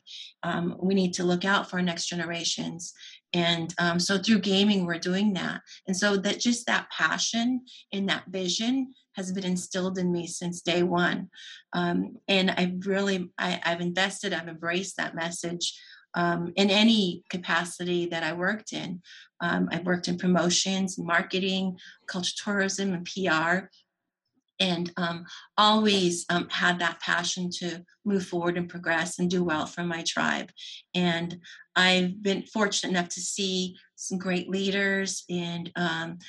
[0.43, 2.93] Um, we need to look out for our next generations
[3.33, 5.61] and um, so through gaming we're doing that.
[5.87, 10.61] And so that just that passion and that vision has been instilled in me since
[10.61, 11.29] day one.
[11.73, 15.73] Um, and i've really I, i've invested i've embraced that message
[16.15, 19.01] um, in any capacity that I worked in.
[19.41, 23.67] Um, I worked in promotions, marketing, culture tourism, and PR
[24.59, 25.25] and um,
[25.57, 30.03] always um, had that passion to move forward and progress and do well for my
[30.07, 30.51] tribe.
[30.93, 31.39] And
[31.75, 36.19] I've been fortunate enough to see some great leaders in um,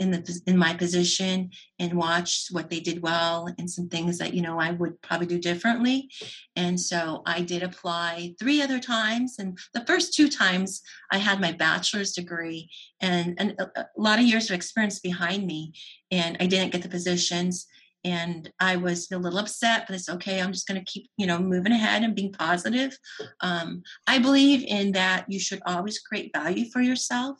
[0.00, 4.34] in the in my position and watch what they did well and some things that
[4.34, 6.10] you know I would probably do differently.
[6.56, 10.82] And so I did apply three other times, and the first two times
[11.12, 12.68] I had my bachelor's degree
[13.00, 15.72] and, and a lot of years of experience behind me,
[16.10, 17.66] and I didn't get the positions
[18.04, 20.40] and I was a little upset, but it's okay.
[20.40, 22.96] I'm just going to keep, you know, moving ahead and being positive.
[23.40, 27.36] Um, I believe in that you should always create value for yourself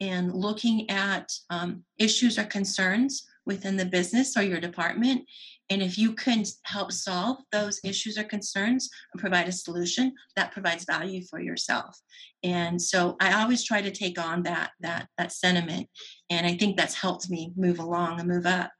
[0.00, 5.22] and looking at um, issues or concerns within the business or your department.
[5.68, 10.52] And if you can help solve those issues or concerns and provide a solution, that
[10.52, 11.98] provides value for yourself.
[12.44, 15.88] And so I always try to take on that that that sentiment,
[16.30, 18.70] and I think that's helped me move along and move up.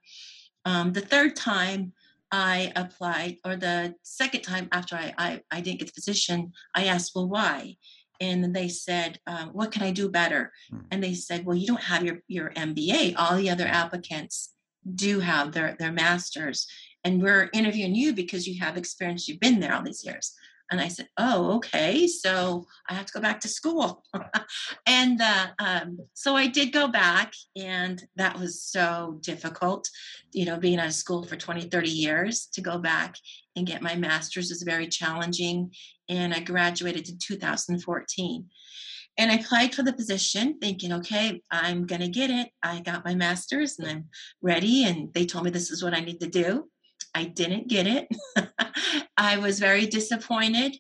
[0.67, 1.93] Um, the third time
[2.33, 6.87] I applied, or the second time after I, I, I didn't get the position, I
[6.87, 7.77] asked, well, why?
[8.21, 10.53] And they said, um, what can I do better?
[10.71, 10.79] Hmm.
[10.91, 13.15] And they said, well, you don't have your, your MBA.
[13.17, 14.55] All the other applicants
[14.95, 16.67] do have their, their master's.
[17.05, 19.29] And we're interviewing you because you have experience.
[19.29, 20.35] You've been there all these years.
[20.71, 22.07] And I said, Oh, okay.
[22.07, 24.05] So I have to go back to school.
[24.87, 29.89] and uh, um, so I did go back, and that was so difficult.
[30.33, 33.17] You know, being out of school for 20, 30 years to go back
[33.57, 35.73] and get my master's was very challenging.
[36.09, 38.47] And I graduated in 2014.
[39.19, 42.51] And I applied for the position thinking, okay, I'm going to get it.
[42.63, 44.05] I got my master's and I'm
[44.43, 44.85] ready.
[44.85, 46.69] And they told me this is what I need to do.
[47.17, 48.09] I didn't get it.
[49.17, 50.77] I was very disappointed.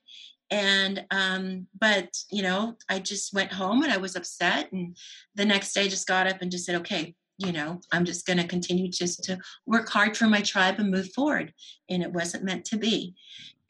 [0.51, 4.70] And, um, but, you know, I just went home and I was upset.
[4.70, 4.95] And
[5.34, 8.37] the next day, just got up and just said, okay, you know, I'm just going
[8.37, 11.55] to continue just to work hard for my tribe and move forward.
[11.89, 13.14] And it wasn't meant to be.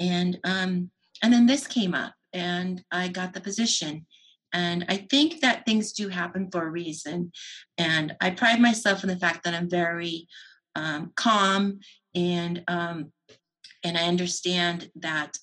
[0.00, 0.90] And, um,
[1.22, 4.06] and then this came up and I got the position.
[4.52, 7.30] And I think that things do happen for a reason.
[7.78, 10.26] And I pride myself in the fact that I'm very
[10.76, 11.80] um, calm
[12.16, 13.12] and um,
[13.84, 15.36] and I understand that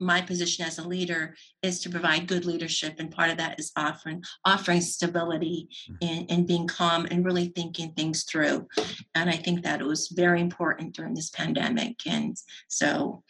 [0.00, 3.70] my position as a leader is to provide good leadership and part of that is
[3.76, 5.96] offering offering stability mm.
[6.00, 8.66] and, and being calm and really thinking things through.
[9.14, 12.36] And i think that it was very important during this pandemic and
[12.68, 13.22] so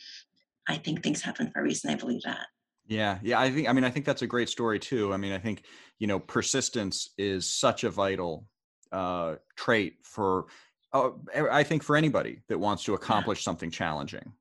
[0.68, 1.90] i think things happen for a reason.
[1.90, 2.46] I believe that.
[2.86, 5.12] Yeah yeah i think i mean i think that's a great story too.
[5.12, 5.64] I mean i think
[5.98, 8.46] you know persistence is such a vital
[8.92, 10.46] uh, trait for
[10.92, 11.10] uh,
[11.50, 14.32] I think for anybody that wants to accomplish something challenging.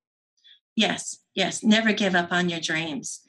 [0.76, 1.64] Yes, yes.
[1.64, 3.22] Never give up on your dreams.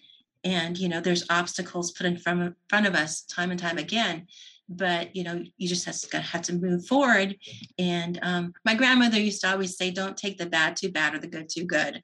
[0.44, 3.78] And you know, there's obstacles put in front of, front of us time and time
[3.78, 4.26] again.
[4.68, 7.36] But you know, you just have to have to move forward.
[7.78, 11.18] And um, my grandmother used to always say, "Don't take the bad too bad or
[11.18, 12.02] the good too good."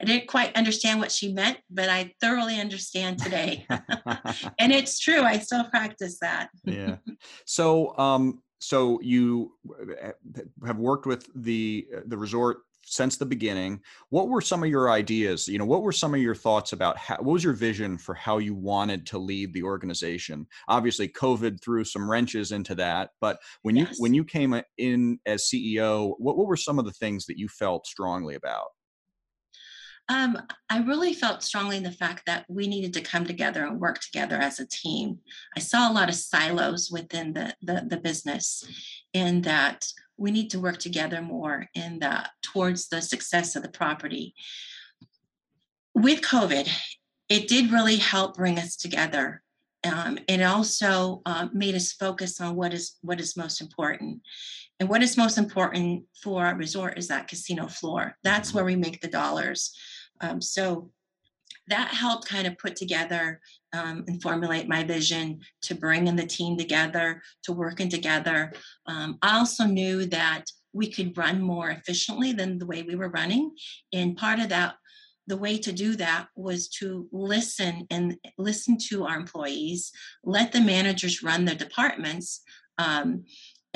[0.00, 3.66] I didn't quite understand what she meant, but I thoroughly understand today.
[4.58, 5.22] and it's true.
[5.22, 6.50] I still practice that.
[6.64, 6.96] yeah.
[7.44, 9.52] So, um, so you
[10.00, 10.12] eh,
[10.64, 13.80] have worked with the uh, the resort since the beginning.
[14.10, 16.96] What were some of your ideas you know what were some of your thoughts about
[16.96, 20.46] how, what was your vision for how you wanted to lead the organization?
[20.68, 23.90] Obviously covid threw some wrenches into that but when yes.
[23.90, 27.38] you when you came in as ceo what, what were some of the things that
[27.38, 28.66] you felt strongly about
[30.08, 30.38] Um,
[30.70, 34.00] I really felt strongly in the fact that we needed to come together and work
[34.00, 35.18] together as a team.
[35.56, 38.64] I saw a lot of silos within the, the, the business,
[39.12, 39.84] in that
[40.16, 44.34] we need to work together more in the towards the success of the property.
[45.94, 46.68] With COVID,
[47.28, 49.42] it did really help bring us together.
[49.84, 54.20] Um, it also uh, made us focus on what is what is most important.
[54.78, 58.16] And what is most important for our resort is that casino floor.
[58.22, 59.72] That's where we make the dollars.
[60.20, 60.90] Um, so
[61.68, 63.40] that helped kind of put together
[63.72, 68.52] um, and formulate my vision to bring in the team together, to working together.
[68.86, 73.08] Um, I also knew that we could run more efficiently than the way we were
[73.08, 73.52] running.
[73.92, 74.74] And part of that,
[75.26, 79.90] the way to do that was to listen and listen to our employees,
[80.22, 82.42] let the managers run their departments.
[82.78, 83.24] Um,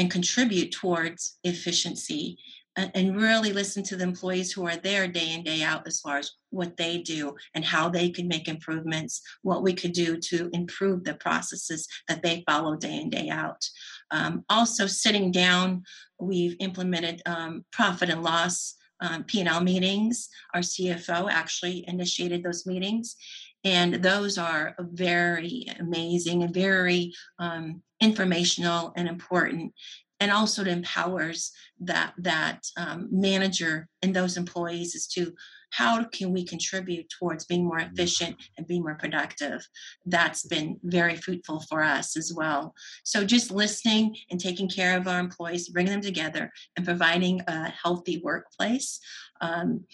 [0.01, 2.38] and contribute towards efficiency
[2.77, 6.18] and really listen to the employees who are there day in day out as far
[6.18, 10.49] as what they do and how they can make improvements what we could do to
[10.53, 13.68] improve the processes that they follow day in day out.
[14.11, 15.83] Um, also sitting down
[16.18, 20.29] we've implemented um, profit and loss um, p&l meetings.
[20.55, 23.16] Our cfo actually initiated those meetings
[23.64, 29.75] and those are very amazing and very um, informational and important
[30.21, 31.51] and also it empowers
[31.81, 35.33] that that um, manager and those employees as to
[35.71, 37.93] how can we contribute towards being more mm-hmm.
[37.93, 39.66] efficient and being more productive.
[40.05, 42.75] That's been very fruitful for us as well.
[43.05, 47.71] So just listening and taking care of our employees bringing them together and providing a
[47.71, 49.01] healthy workplace.
[49.41, 49.85] Um,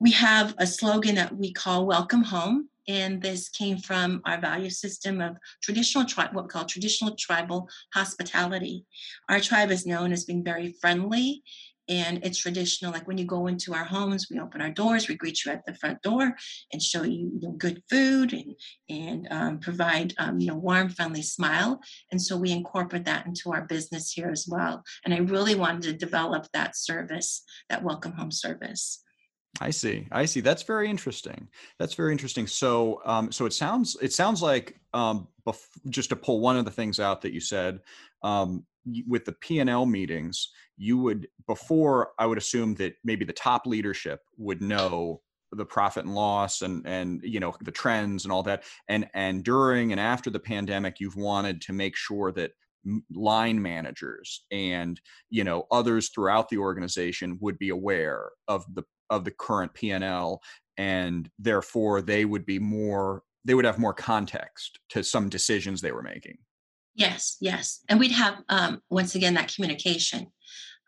[0.00, 4.68] we have a slogan that we call welcome home and this came from our value
[4.68, 8.84] system of traditional what we call traditional tribal hospitality.
[9.28, 11.44] Our tribe is known as being very friendly
[11.88, 12.92] and it's traditional.
[12.92, 15.64] Like when you go into our homes, we open our doors, we greet you at
[15.66, 16.36] the front door,
[16.72, 18.54] and show you, you know, good food and
[18.88, 21.80] and um, provide um, you know warm, friendly smile.
[22.10, 24.82] And so we incorporate that into our business here as well.
[25.04, 29.04] And I really wanted to develop that service, that welcome home service.
[29.60, 30.06] I see.
[30.12, 30.40] I see.
[30.40, 31.48] That's very interesting.
[31.78, 32.46] That's very interesting.
[32.46, 36.64] So, um, so it sounds it sounds like um, bef- just to pull one of
[36.64, 37.80] the things out that you said
[38.22, 38.64] um,
[39.06, 43.32] with the P and L meetings, you would before I would assume that maybe the
[43.32, 45.20] top leadership would know
[45.52, 49.42] the profit and loss and and you know the trends and all that and and
[49.42, 52.52] during and after the pandemic you've wanted to make sure that
[53.12, 59.24] line managers and you know others throughout the organization would be aware of the of
[59.24, 60.40] the current P&L
[60.78, 65.92] and therefore they would be more they would have more context to some decisions they
[65.92, 66.36] were making.
[66.94, 67.80] Yes, yes.
[67.88, 70.26] And we'd have um, once again that communication.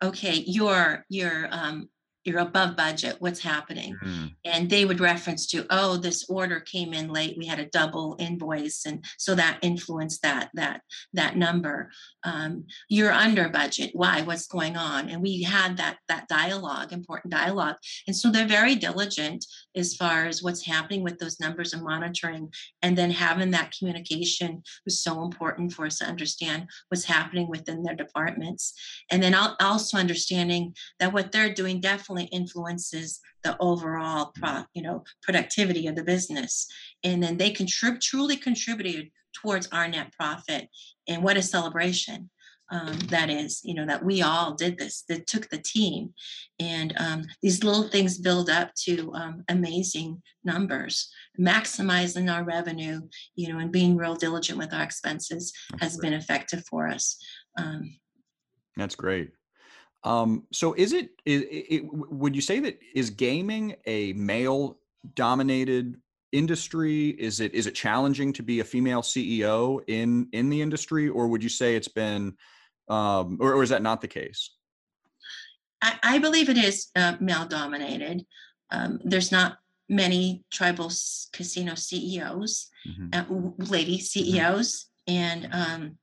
[0.03, 1.89] Okay, your your um,
[2.23, 3.95] you're above budget what's happening?
[4.03, 4.25] Mm-hmm.
[4.45, 8.15] and they would reference to oh this order came in late we had a double
[8.19, 10.81] invoice and so that influenced that that
[11.13, 11.91] that number.
[12.23, 15.09] Um, you're under budget why what's going on?
[15.09, 17.75] And we had that that dialogue important dialogue.
[18.07, 19.45] And so they're very diligent
[19.75, 22.51] as far as what's happening with those numbers and monitoring
[22.81, 27.83] and then having that communication was so important for us to understand what's happening within
[27.83, 28.73] their departments.
[29.11, 34.61] And then also understanding that what they're doing definitely definitely influences the overall pro, mm-hmm.
[34.73, 36.67] you know productivity of the business.
[37.03, 40.69] And then they contribute truly contributed towards our net profit.
[41.07, 42.29] And what a celebration
[42.71, 46.13] um, that is you know that we all did this that took the team.
[46.59, 51.09] And um, these little things build up to um, amazing numbers.
[51.39, 53.01] Maximizing our revenue
[53.35, 57.17] you know and being real diligent with our expenses has been effective for us.
[57.57, 57.97] Um,
[58.75, 59.29] that's great
[60.03, 64.77] um, so is it, is it, would you say that is gaming a male
[65.15, 65.95] dominated
[66.31, 67.09] industry?
[67.09, 71.27] Is it, is it challenging to be a female CEO in, in the industry, or
[71.27, 72.35] would you say it's been,
[72.89, 74.51] um, or, or is that not the case?
[75.81, 78.25] I, I believe it is uh, male dominated.
[78.71, 79.57] Um, there's not
[79.89, 80.91] many tribal
[81.31, 83.07] casino CEOs, mm-hmm.
[83.13, 85.13] uh, lady CEOs, mm-hmm.
[85.13, 85.97] and um,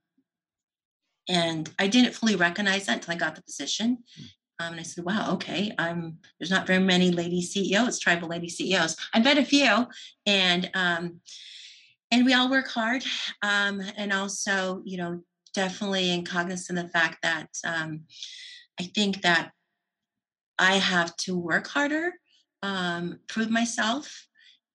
[1.31, 3.99] and I didn't fully recognize that until I got the position.
[4.17, 4.25] Hmm.
[4.59, 8.51] Um, and I said, wow, okay, I'm, there's not very many lady CEOs, tribal lady
[8.51, 8.95] CEOs.
[9.15, 9.87] I bet a few.
[10.27, 11.21] And, um,
[12.11, 13.03] and we all work hard.
[13.41, 15.23] Um, and also, you know,
[15.55, 18.03] definitely in cognizant of the fact that um,
[18.79, 19.53] I think that
[20.59, 22.13] I have to work harder,
[22.63, 24.27] um, prove myself,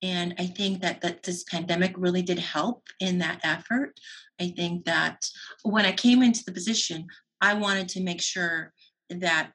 [0.02, 4.00] and I think that, that this pandemic really did help in that effort.
[4.40, 5.26] I think that
[5.64, 7.08] when I came into the position,
[7.42, 8.74] I wanted to make sure
[9.10, 9.52] that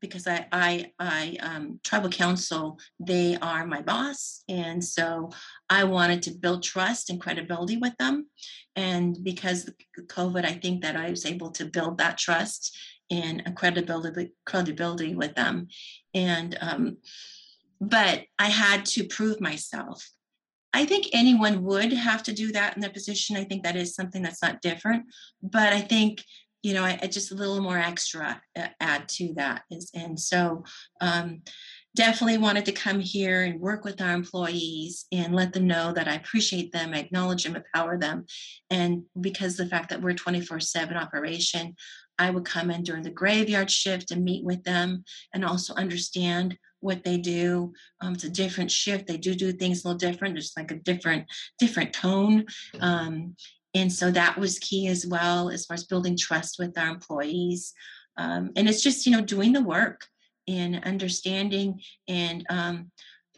[0.00, 4.42] because I, I, I, um, tribal council, they are my boss.
[4.50, 5.30] And so
[5.70, 8.26] I wanted to build trust and credibility with them.
[8.76, 12.76] And because COVID, I think that I was able to build that trust
[13.10, 15.68] and a credibility, credibility with them.
[16.12, 16.98] And, um,
[17.80, 20.06] but I had to prove myself.
[20.74, 23.36] I think anyone would have to do that in their position.
[23.36, 25.04] I think that is something that's not different.
[25.42, 26.22] But I think
[26.64, 30.18] you know, I, I, just a little more extra uh, add to that is, and
[30.18, 30.64] so
[31.02, 31.42] um,
[31.94, 36.08] definitely wanted to come here and work with our employees and let them know that
[36.08, 38.24] I appreciate them, I acknowledge them, empower them,
[38.70, 41.76] and because the fact that we're 24/7 operation,
[42.18, 45.04] I would come in during the graveyard shift and meet with them
[45.34, 47.72] and also understand what they do.
[48.00, 49.06] Um, it's a different shift.
[49.06, 50.34] They do do things a little different.
[50.34, 51.26] There's like a different
[51.58, 52.46] different tone.
[52.80, 53.34] Um,
[53.74, 57.74] and so that was key as well as far as building trust with our employees
[58.16, 60.06] um, and it's just you know doing the work
[60.46, 62.90] and understanding and um,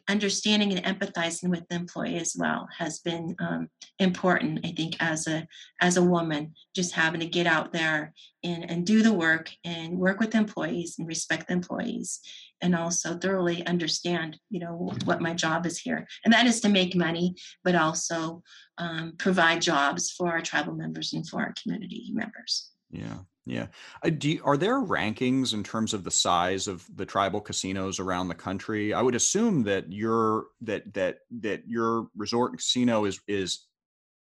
[0.08, 5.26] understanding and empathizing with the employee as well has been um, important i think as
[5.26, 5.46] a
[5.80, 8.12] as a woman just having to get out there
[8.44, 12.20] and, and do the work and work with employees and respect the employees
[12.62, 16.06] and also thoroughly understand you know what my job is here.
[16.24, 17.34] And that is to make money
[17.64, 18.42] but also
[18.78, 22.70] um, provide jobs for our tribal members and for our community members.
[22.90, 23.66] Yeah yeah
[24.04, 28.28] uh, you, are there rankings in terms of the size of the tribal casinos around
[28.28, 33.20] the country i would assume that your that that that your resort and casino is
[33.28, 33.66] is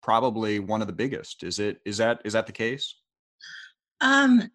[0.02, 2.96] probably one of the biggest is it is that is that the case
[4.02, 4.50] um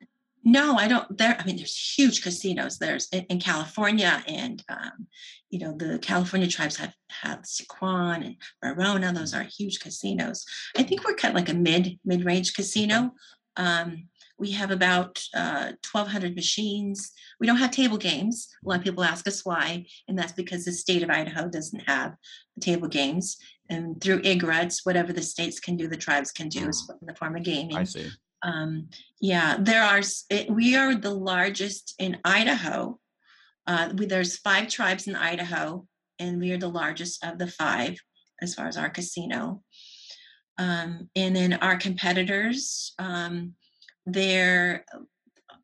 [0.44, 1.16] no, I don't.
[1.16, 2.78] There, I mean, there's huge casinos.
[2.78, 5.06] There's in, in California, and um,
[5.50, 9.12] you know, the California tribes have have Sycuan and Verona.
[9.12, 10.44] Those are huge casinos.
[10.76, 13.12] I think we're kind of like a mid mid range casino.
[13.56, 14.08] Um,
[14.42, 17.12] we have about uh, 1,200 machines.
[17.38, 18.48] We don't have table games.
[18.64, 21.88] A lot of people ask us why, and that's because the state of Idaho doesn't
[21.88, 22.16] have
[22.60, 23.36] table games.
[23.70, 27.14] And through IGRADS, whatever the states can do, the tribes can do is in the
[27.14, 27.76] form of gaming.
[27.76, 28.10] I see
[28.42, 28.88] um,
[29.20, 30.00] yeah, there are.
[30.48, 32.98] We are the largest in Idaho.
[33.66, 35.86] Uh, we, there's five tribes in Idaho,
[36.18, 37.96] and we are the largest of the five
[38.40, 39.62] as far as our casino.
[40.58, 43.54] Um, and then our competitors, um,
[44.06, 44.84] they're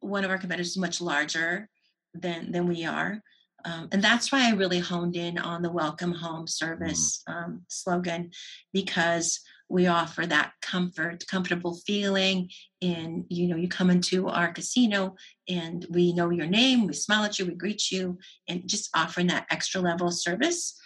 [0.01, 1.69] one of our competitors is much larger
[2.15, 3.23] than than we are.
[3.65, 6.49] Um, and that's why I really honed in on the welcome home mm.
[6.49, 8.31] service um, slogan
[8.73, 9.41] because
[9.71, 12.49] we offer that comfort comfortable feeling
[12.81, 15.15] and you know you come into our casino
[15.47, 19.27] and we know your name we smile at you we greet you and just offering
[19.27, 20.79] that extra level of service.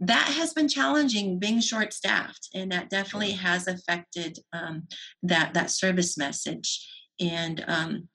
[0.00, 4.88] That has been challenging being short staffed and that definitely has affected um,
[5.22, 6.86] that that service message.
[7.20, 8.08] And um,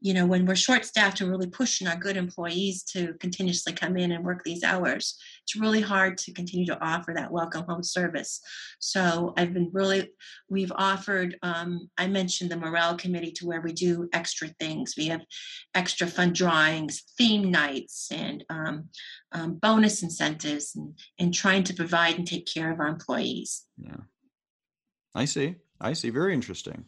[0.00, 3.96] you know, when we're short staffed and really pushing our good employees to continuously come
[3.96, 7.82] in and work these hours, it's really hard to continue to offer that welcome home
[7.82, 8.40] service.
[8.78, 10.10] So I've been really,
[10.48, 14.94] we've offered, um, I mentioned the morale committee to where we do extra things.
[14.96, 15.24] We have
[15.74, 18.90] extra fun drawings, theme nights, and um,
[19.32, 23.64] um, bonus incentives, and, and trying to provide and take care of our employees.
[23.76, 23.96] Yeah.
[25.14, 25.56] I see.
[25.80, 26.10] I see.
[26.10, 26.84] Very interesting.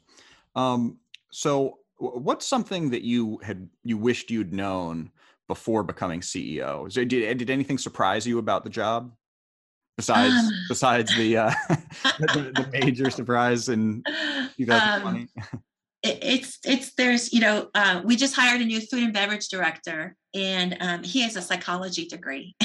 [0.55, 0.99] Um,
[1.33, 5.11] so what's something that you had you wished you'd known
[5.49, 6.93] before becoming CEO?
[6.93, 9.13] Did did anything surprise you about the job
[9.97, 11.53] besides um, besides the, uh,
[12.19, 14.03] the, the major surprise in
[14.57, 15.21] 2020?
[15.21, 15.29] Um,
[16.03, 19.49] it, it's it's there's you know uh, we just hired a new food and beverage
[19.49, 22.57] director and um, he has a psychology degree.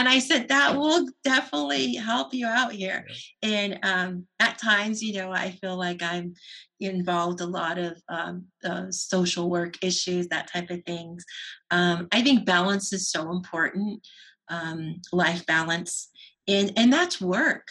[0.00, 3.06] and I said that will definitely help you out here.
[3.42, 6.32] And um, at times, you know, I feel like I'm
[6.80, 11.26] involved a lot of um, uh, social work issues, that type of things.
[11.70, 14.00] Um, I think balance is so important,
[14.48, 16.08] um, life balance,
[16.48, 17.68] and and that's work.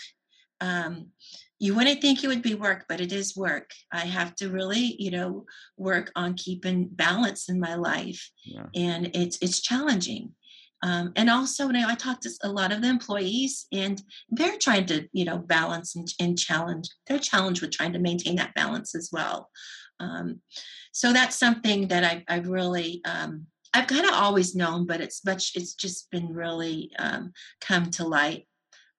[0.62, 1.08] Um,
[1.58, 3.72] you wouldn't think it would be work, but it is work.
[3.92, 5.46] I have to really, you know,
[5.78, 8.68] work on keeping balance in my life, yeah.
[8.76, 10.36] and it's it's challenging.
[10.82, 14.58] Um, and also, you know, I talked to a lot of the employees, and they're
[14.58, 16.88] trying to, you know, balance and, and challenge.
[17.06, 19.50] They're challenged with trying to maintain that balance as well.
[20.00, 20.42] Um,
[20.92, 25.26] so that's something that I, I've really, um, I've kind of always known, but it's
[25.26, 28.48] much, it's just been really um, come to light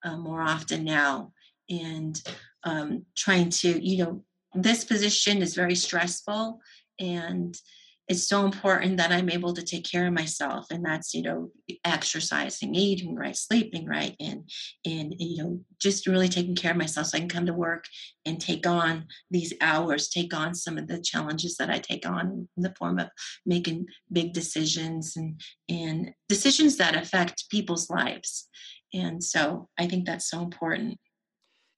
[0.05, 1.33] uh, more often now.
[1.71, 2.21] And
[2.65, 4.25] um, trying to, you know,
[4.55, 6.61] this position is very stressful,
[6.99, 7.57] and
[8.11, 10.67] it's so important that I'm able to take care of myself.
[10.73, 11.53] And that's, you know,
[11.85, 14.51] exercising, eating right, sleeping right, and
[14.85, 17.85] and you know, just really taking care of myself so I can come to work
[18.27, 22.49] and take on these hours, take on some of the challenges that I take on
[22.57, 23.11] in the form of
[23.47, 28.49] making big decisions and and decisions that affect people's lives.
[28.93, 30.99] And so I think that's so important.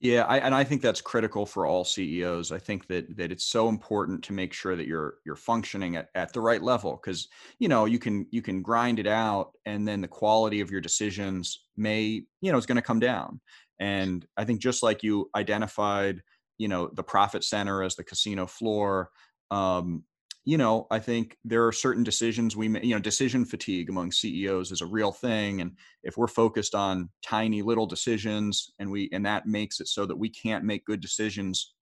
[0.03, 2.51] Yeah, I, and I think that's critical for all CEOs.
[2.51, 6.09] I think that that it's so important to make sure that you're you're functioning at,
[6.17, 7.29] at the right level because
[7.61, 10.81] you know you can you can grind it out and then the quality of your
[10.81, 13.41] decisions may you know is going to come down.
[13.79, 16.21] And I think just like you identified,
[16.59, 19.09] you know, the profit center as the casino floor,
[19.53, 20.03] um,
[20.45, 24.11] you know, I think there are certain decisions we, make, you know, decision fatigue among
[24.11, 25.61] CEOs is a real thing.
[25.61, 30.05] And if we're focused on tiny little decisions and we, and that makes it so
[30.07, 31.75] that we can't make good decisions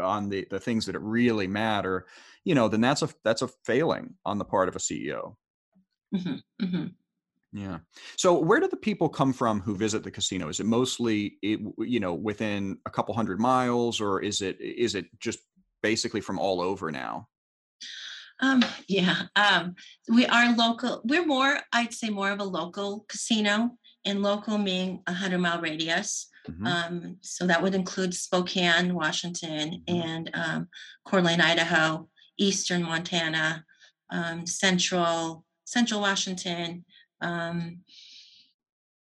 [0.00, 2.06] on the, the things that really matter,
[2.44, 5.34] you know, then that's a, that's a failing on the part of a CEO.
[6.14, 6.86] Mm-hmm, mm-hmm.
[7.52, 7.78] Yeah.
[8.16, 10.48] So where do the people come from who visit the casino?
[10.48, 14.94] Is it mostly, it, you know, within a couple hundred miles or is it, is
[14.94, 15.40] it just
[15.82, 17.28] basically from all over now?
[18.40, 19.74] Um, yeah, um,
[20.08, 21.00] we are local.
[21.04, 25.60] We're more, I'd say, more of a local casino, and local meaning a hundred mile
[25.60, 26.28] radius.
[26.48, 26.66] Mm-hmm.
[26.66, 30.08] Um, so that would include Spokane, Washington, mm-hmm.
[30.08, 30.68] and um,
[31.04, 32.08] Coeur d'Alene, Idaho,
[32.38, 33.64] Eastern Montana,
[34.10, 36.84] um, Central Central Washington.
[37.20, 37.80] Um,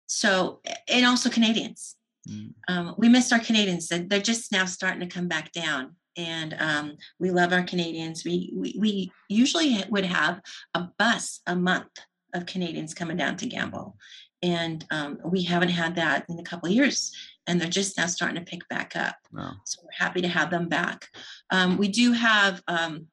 [0.06, 1.96] so and also Canadians.
[2.28, 2.54] Mm.
[2.68, 3.88] Um, we missed our Canadians.
[3.88, 8.24] They're just now starting to come back down and um, we love our Canadians.
[8.24, 10.40] We, we, we usually would have
[10.74, 11.90] a bus a month
[12.34, 13.96] of Canadians coming down to gamble,
[14.42, 17.12] and um, we haven't had that in a couple of years,
[17.46, 19.16] and they're just now starting to pick back up.
[19.32, 19.52] Wow.
[19.64, 21.06] So we're happy to have them back.
[21.50, 23.06] Um, we do have um,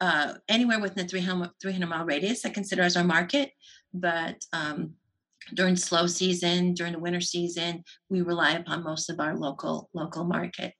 [0.00, 3.50] uh, anywhere within the 300, 300 mile radius I consider as our market,
[3.92, 4.94] but um,
[5.54, 10.24] during slow season during the winter season we rely upon most of our local local
[10.24, 10.74] market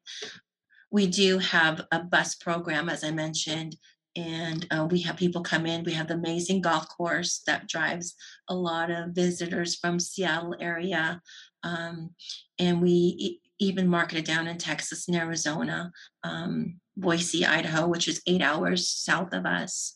[0.90, 3.76] we do have a bus program, as I mentioned,
[4.16, 5.84] and uh, we have people come in.
[5.84, 8.14] We have the amazing golf course that drives
[8.48, 11.20] a lot of visitors from Seattle area,
[11.62, 12.10] um,
[12.58, 15.92] and we even market it down in Texas and Arizona,
[16.24, 19.94] um, Boise, Idaho, which is eight hours south of us.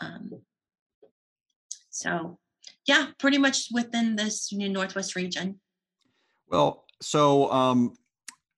[0.00, 0.42] Um,
[1.90, 2.38] so,
[2.86, 5.60] yeah, pretty much within this Northwest region.
[6.48, 7.94] Well, so um,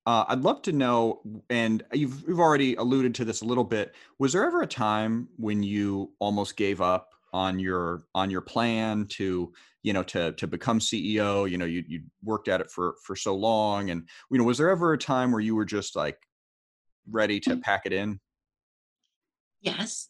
[0.06, 3.94] uh, I'd love to know, and you've you've already alluded to this a little bit.
[4.20, 9.06] Was there ever a time when you almost gave up on your on your plan
[9.10, 9.52] to
[9.82, 11.50] you know to to become CEO?
[11.50, 14.58] You know, you you worked at it for for so long, and you know, was
[14.58, 16.18] there ever a time where you were just like
[17.10, 17.62] ready to mm.
[17.62, 18.20] pack it in?
[19.60, 20.08] Yes.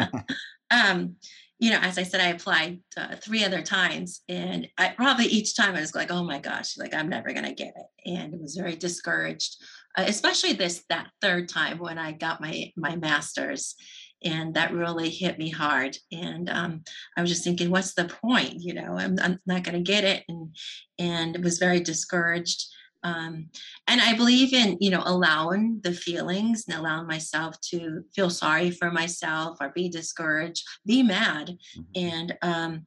[0.70, 1.16] um,
[1.58, 5.56] you know, as I said, I applied uh, three other times, and I probably each
[5.56, 8.40] time I was like, "Oh my gosh, like I'm never gonna get it," and it
[8.40, 9.56] was very discouraged.
[9.96, 13.74] Uh, especially this that third time when I got my my master's,
[14.22, 15.96] and that really hit me hard.
[16.12, 16.82] And um,
[17.16, 18.56] I was just thinking, "What's the point?
[18.58, 20.54] You know, I'm, I'm not gonna get it," and
[20.98, 22.66] and it was very discouraged.
[23.02, 23.50] Um,
[23.86, 28.70] and I believe in, you know, allowing the feelings and allowing myself to feel sorry
[28.70, 31.56] for myself or be discouraged, be mad.
[31.78, 31.82] Mm-hmm.
[31.94, 32.86] And, um,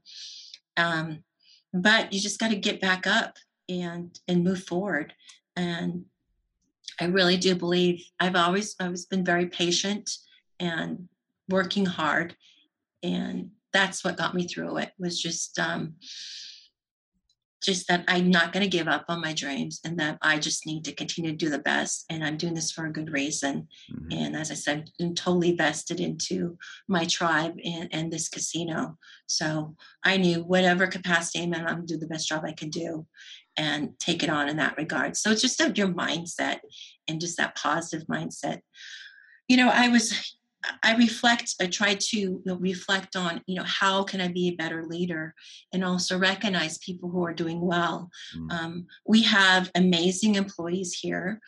[0.77, 1.23] um,
[1.73, 3.37] but you just got to get back up
[3.69, 5.13] and, and move forward.
[5.55, 6.05] And
[6.99, 10.09] I really do believe I've always, always been very patient
[10.59, 11.07] and
[11.47, 12.35] working hard.
[13.03, 15.93] And that's what got me through it was just, um,
[17.61, 20.65] just that I'm not going to give up on my dreams and that I just
[20.65, 22.05] need to continue to do the best.
[22.09, 23.67] And I'm doing this for a good reason.
[23.91, 24.17] Mm-hmm.
[24.17, 26.57] And as I said, I'm totally vested into
[26.87, 28.97] my tribe and, and this casino.
[29.27, 32.53] So I knew whatever capacity I'm in, I'm going to do the best job I
[32.53, 33.05] can do
[33.57, 35.17] and take it on in that regard.
[35.17, 36.59] So it's just your mindset
[37.07, 38.61] and just that positive mindset.
[39.49, 40.37] You know, I was
[40.83, 44.49] I reflect, I try to you know, reflect on, you know, how can I be
[44.49, 45.33] a better leader
[45.73, 48.09] and also recognize people who are doing well.
[48.35, 48.51] Mm.
[48.51, 51.39] Um, we have amazing employees here.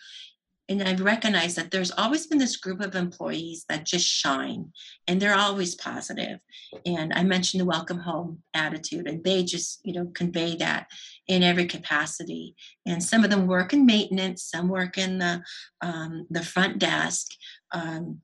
[0.70, 4.72] And I've recognized that there's always been this group of employees that just shine
[5.05, 6.39] and they're always positive.
[6.86, 10.88] And I mentioned the welcome home attitude, and they just, you know, convey that
[11.28, 12.55] in every capacity.
[12.86, 15.43] And some of them work in maintenance, some work in the
[15.82, 17.28] um, the front desk.
[17.74, 18.22] Um,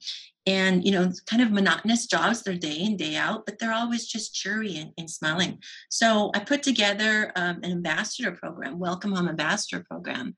[0.48, 4.08] and you know kind of monotonous jobs they're day in day out but they're always
[4.08, 9.28] just cheery and, and smiling so i put together um, an ambassador program welcome home
[9.28, 10.36] ambassador program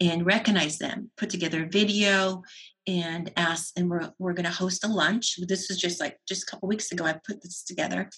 [0.00, 2.42] and recognize them put together a video
[2.86, 5.36] and ask and we're, we're going to host a lunch.
[5.46, 7.04] This was just like just a couple weeks ago.
[7.04, 8.10] I put this together.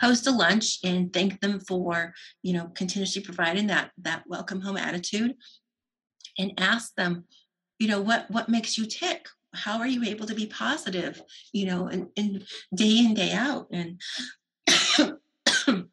[0.00, 2.12] Host a lunch and thank them for
[2.42, 5.34] you know continuously providing that that welcome home attitude,
[6.38, 7.24] and ask them,
[7.78, 9.26] you know what what makes you tick
[9.56, 11.20] how are you able to be positive
[11.52, 14.00] you know and, and day in day out and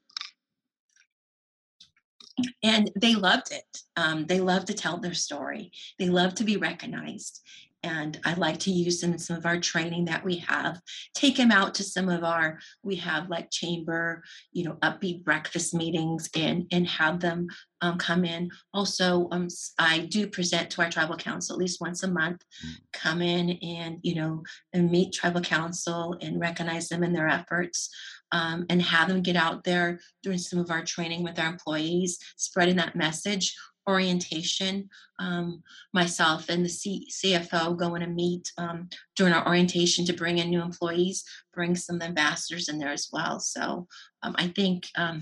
[2.64, 3.82] and they loved it.
[3.96, 5.72] Um, they love to tell their story.
[6.00, 7.42] They love to be recognized.
[7.84, 10.80] And I like to use them in some of our training that we have.
[11.16, 15.74] Take them out to some of our, we have like chamber, you know, upbeat breakfast
[15.74, 17.48] meetings and, and have them
[17.82, 18.50] um, come in.
[18.74, 22.72] Also, um, I do present to our tribal council at least once a month, mm.
[22.94, 27.90] come in and, you know, and meet tribal council and recognize them in their efforts
[28.32, 32.18] um, and have them get out there doing some of our training with our employees,
[32.38, 33.56] spreading that message,
[33.88, 34.90] orientation.
[35.20, 35.64] Um,
[35.94, 40.50] myself and the C- CFO going to meet um, during our orientation to bring in
[40.50, 41.24] new employees,
[41.54, 43.40] bring some ambassadors in there as well.
[43.40, 43.88] So
[44.24, 45.22] um, I think um,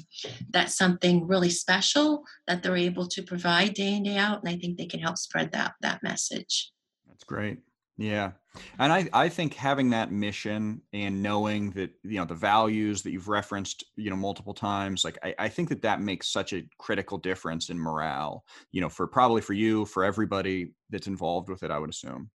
[0.50, 4.58] that's something really special that they're able to provide day in day out, and I
[4.58, 6.72] think they can help spread that that message.
[7.08, 7.60] That's great.
[7.98, 8.32] Yeah.
[8.80, 13.12] And I, I think having that mission and knowing that, you know, the values that
[13.12, 16.64] you've referenced, you know, multiple times, like I, I think that that makes such a
[16.78, 21.64] critical difference in morale, you know, for probably for you, for everybody that's involved with
[21.64, 22.30] it, I would assume.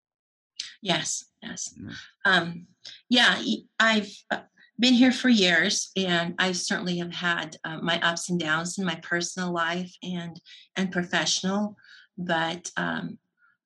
[0.81, 1.25] Yes.
[1.43, 1.75] Yes.
[1.79, 1.91] Mm-hmm.
[2.25, 2.67] Um,
[3.09, 3.43] yeah.
[3.79, 4.41] I've uh,
[4.79, 8.85] been here for years and I certainly have had uh, my ups and downs in
[8.85, 10.41] my personal life and,
[10.77, 11.77] and professional,
[12.17, 13.19] but um,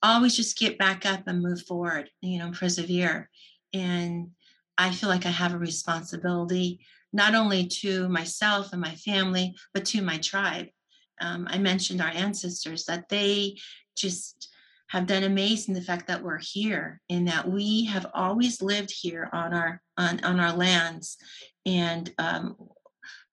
[0.02, 3.28] always just get back up and move forward, you know, persevere.
[3.72, 4.30] And
[4.78, 6.80] I feel like I have a responsibility
[7.12, 10.68] not only to myself and my family, but to my tribe.
[11.20, 13.56] Um, I mentioned our ancestors that they
[13.96, 14.48] just
[14.88, 19.28] have done amazing the fact that we're here and that we have always lived here
[19.32, 21.16] on our on, on our lands
[21.66, 22.56] and um,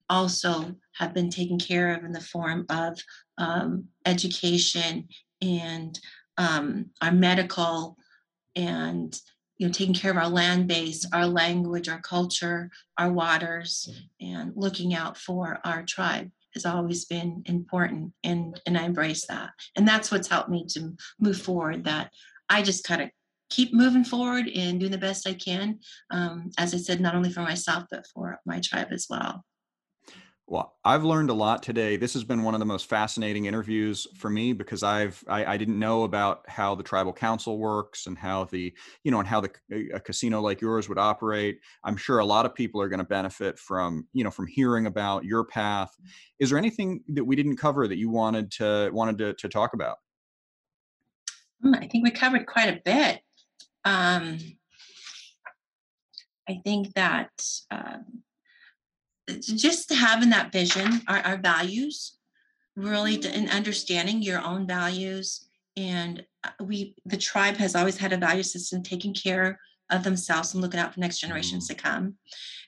[0.10, 3.00] also have been taken care of in the form of
[3.38, 5.08] um, education
[5.42, 6.00] and
[6.38, 7.98] um, our medical
[8.56, 9.20] and
[9.58, 13.90] you know taking care of our land base our language our culture our waters
[14.22, 19.52] and looking out for our tribe has always been important and and i embrace that.
[19.76, 22.12] And that's what's helped me to move forward that
[22.50, 23.10] i just kind of
[23.50, 25.80] keep moving forward and doing the best i can
[26.12, 29.44] um, as i said not only for myself but for my tribe as well
[30.50, 31.98] well, I've learned a lot today.
[31.98, 35.58] This has been one of the most fascinating interviews for me because I've I, I,
[35.58, 38.74] didn't know about how the tribal council works and how the
[39.04, 39.52] you know and how the
[39.94, 41.60] a casino like yours would operate.
[41.84, 44.86] I'm sure a lot of people are going to benefit from you know from hearing
[44.86, 45.94] about your path.
[46.40, 49.74] Is there anything that we didn't cover that you wanted to wanted to, to talk
[49.74, 49.98] about?
[51.62, 53.20] Hmm, I think we covered quite a bit.
[53.84, 54.38] Um,
[56.48, 57.32] I think that.
[57.70, 58.24] Um,
[59.40, 62.18] just having that vision, our, our values,
[62.76, 65.48] really in understanding your own values.
[65.76, 69.60] And uh, we, the tribe has always had a value system taking care
[69.90, 71.70] of themselves and looking out for next generations mm.
[71.70, 72.16] to come.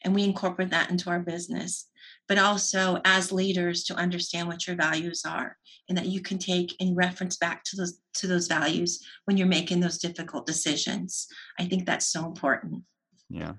[0.04, 1.88] And we incorporate that into our business.
[2.28, 5.58] But also as leaders to understand what your values are
[5.88, 9.48] and that you can take in reference back to those to those values when you're
[9.48, 11.28] making those difficult decisions.
[11.58, 12.84] I think that's so important.
[13.30, 13.54] Yeah.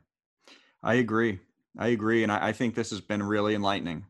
[0.82, 1.40] I agree.
[1.78, 2.22] I agree.
[2.22, 4.06] And I, I think this has been really enlightening.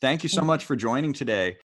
[0.00, 1.58] Thank you so much for joining today.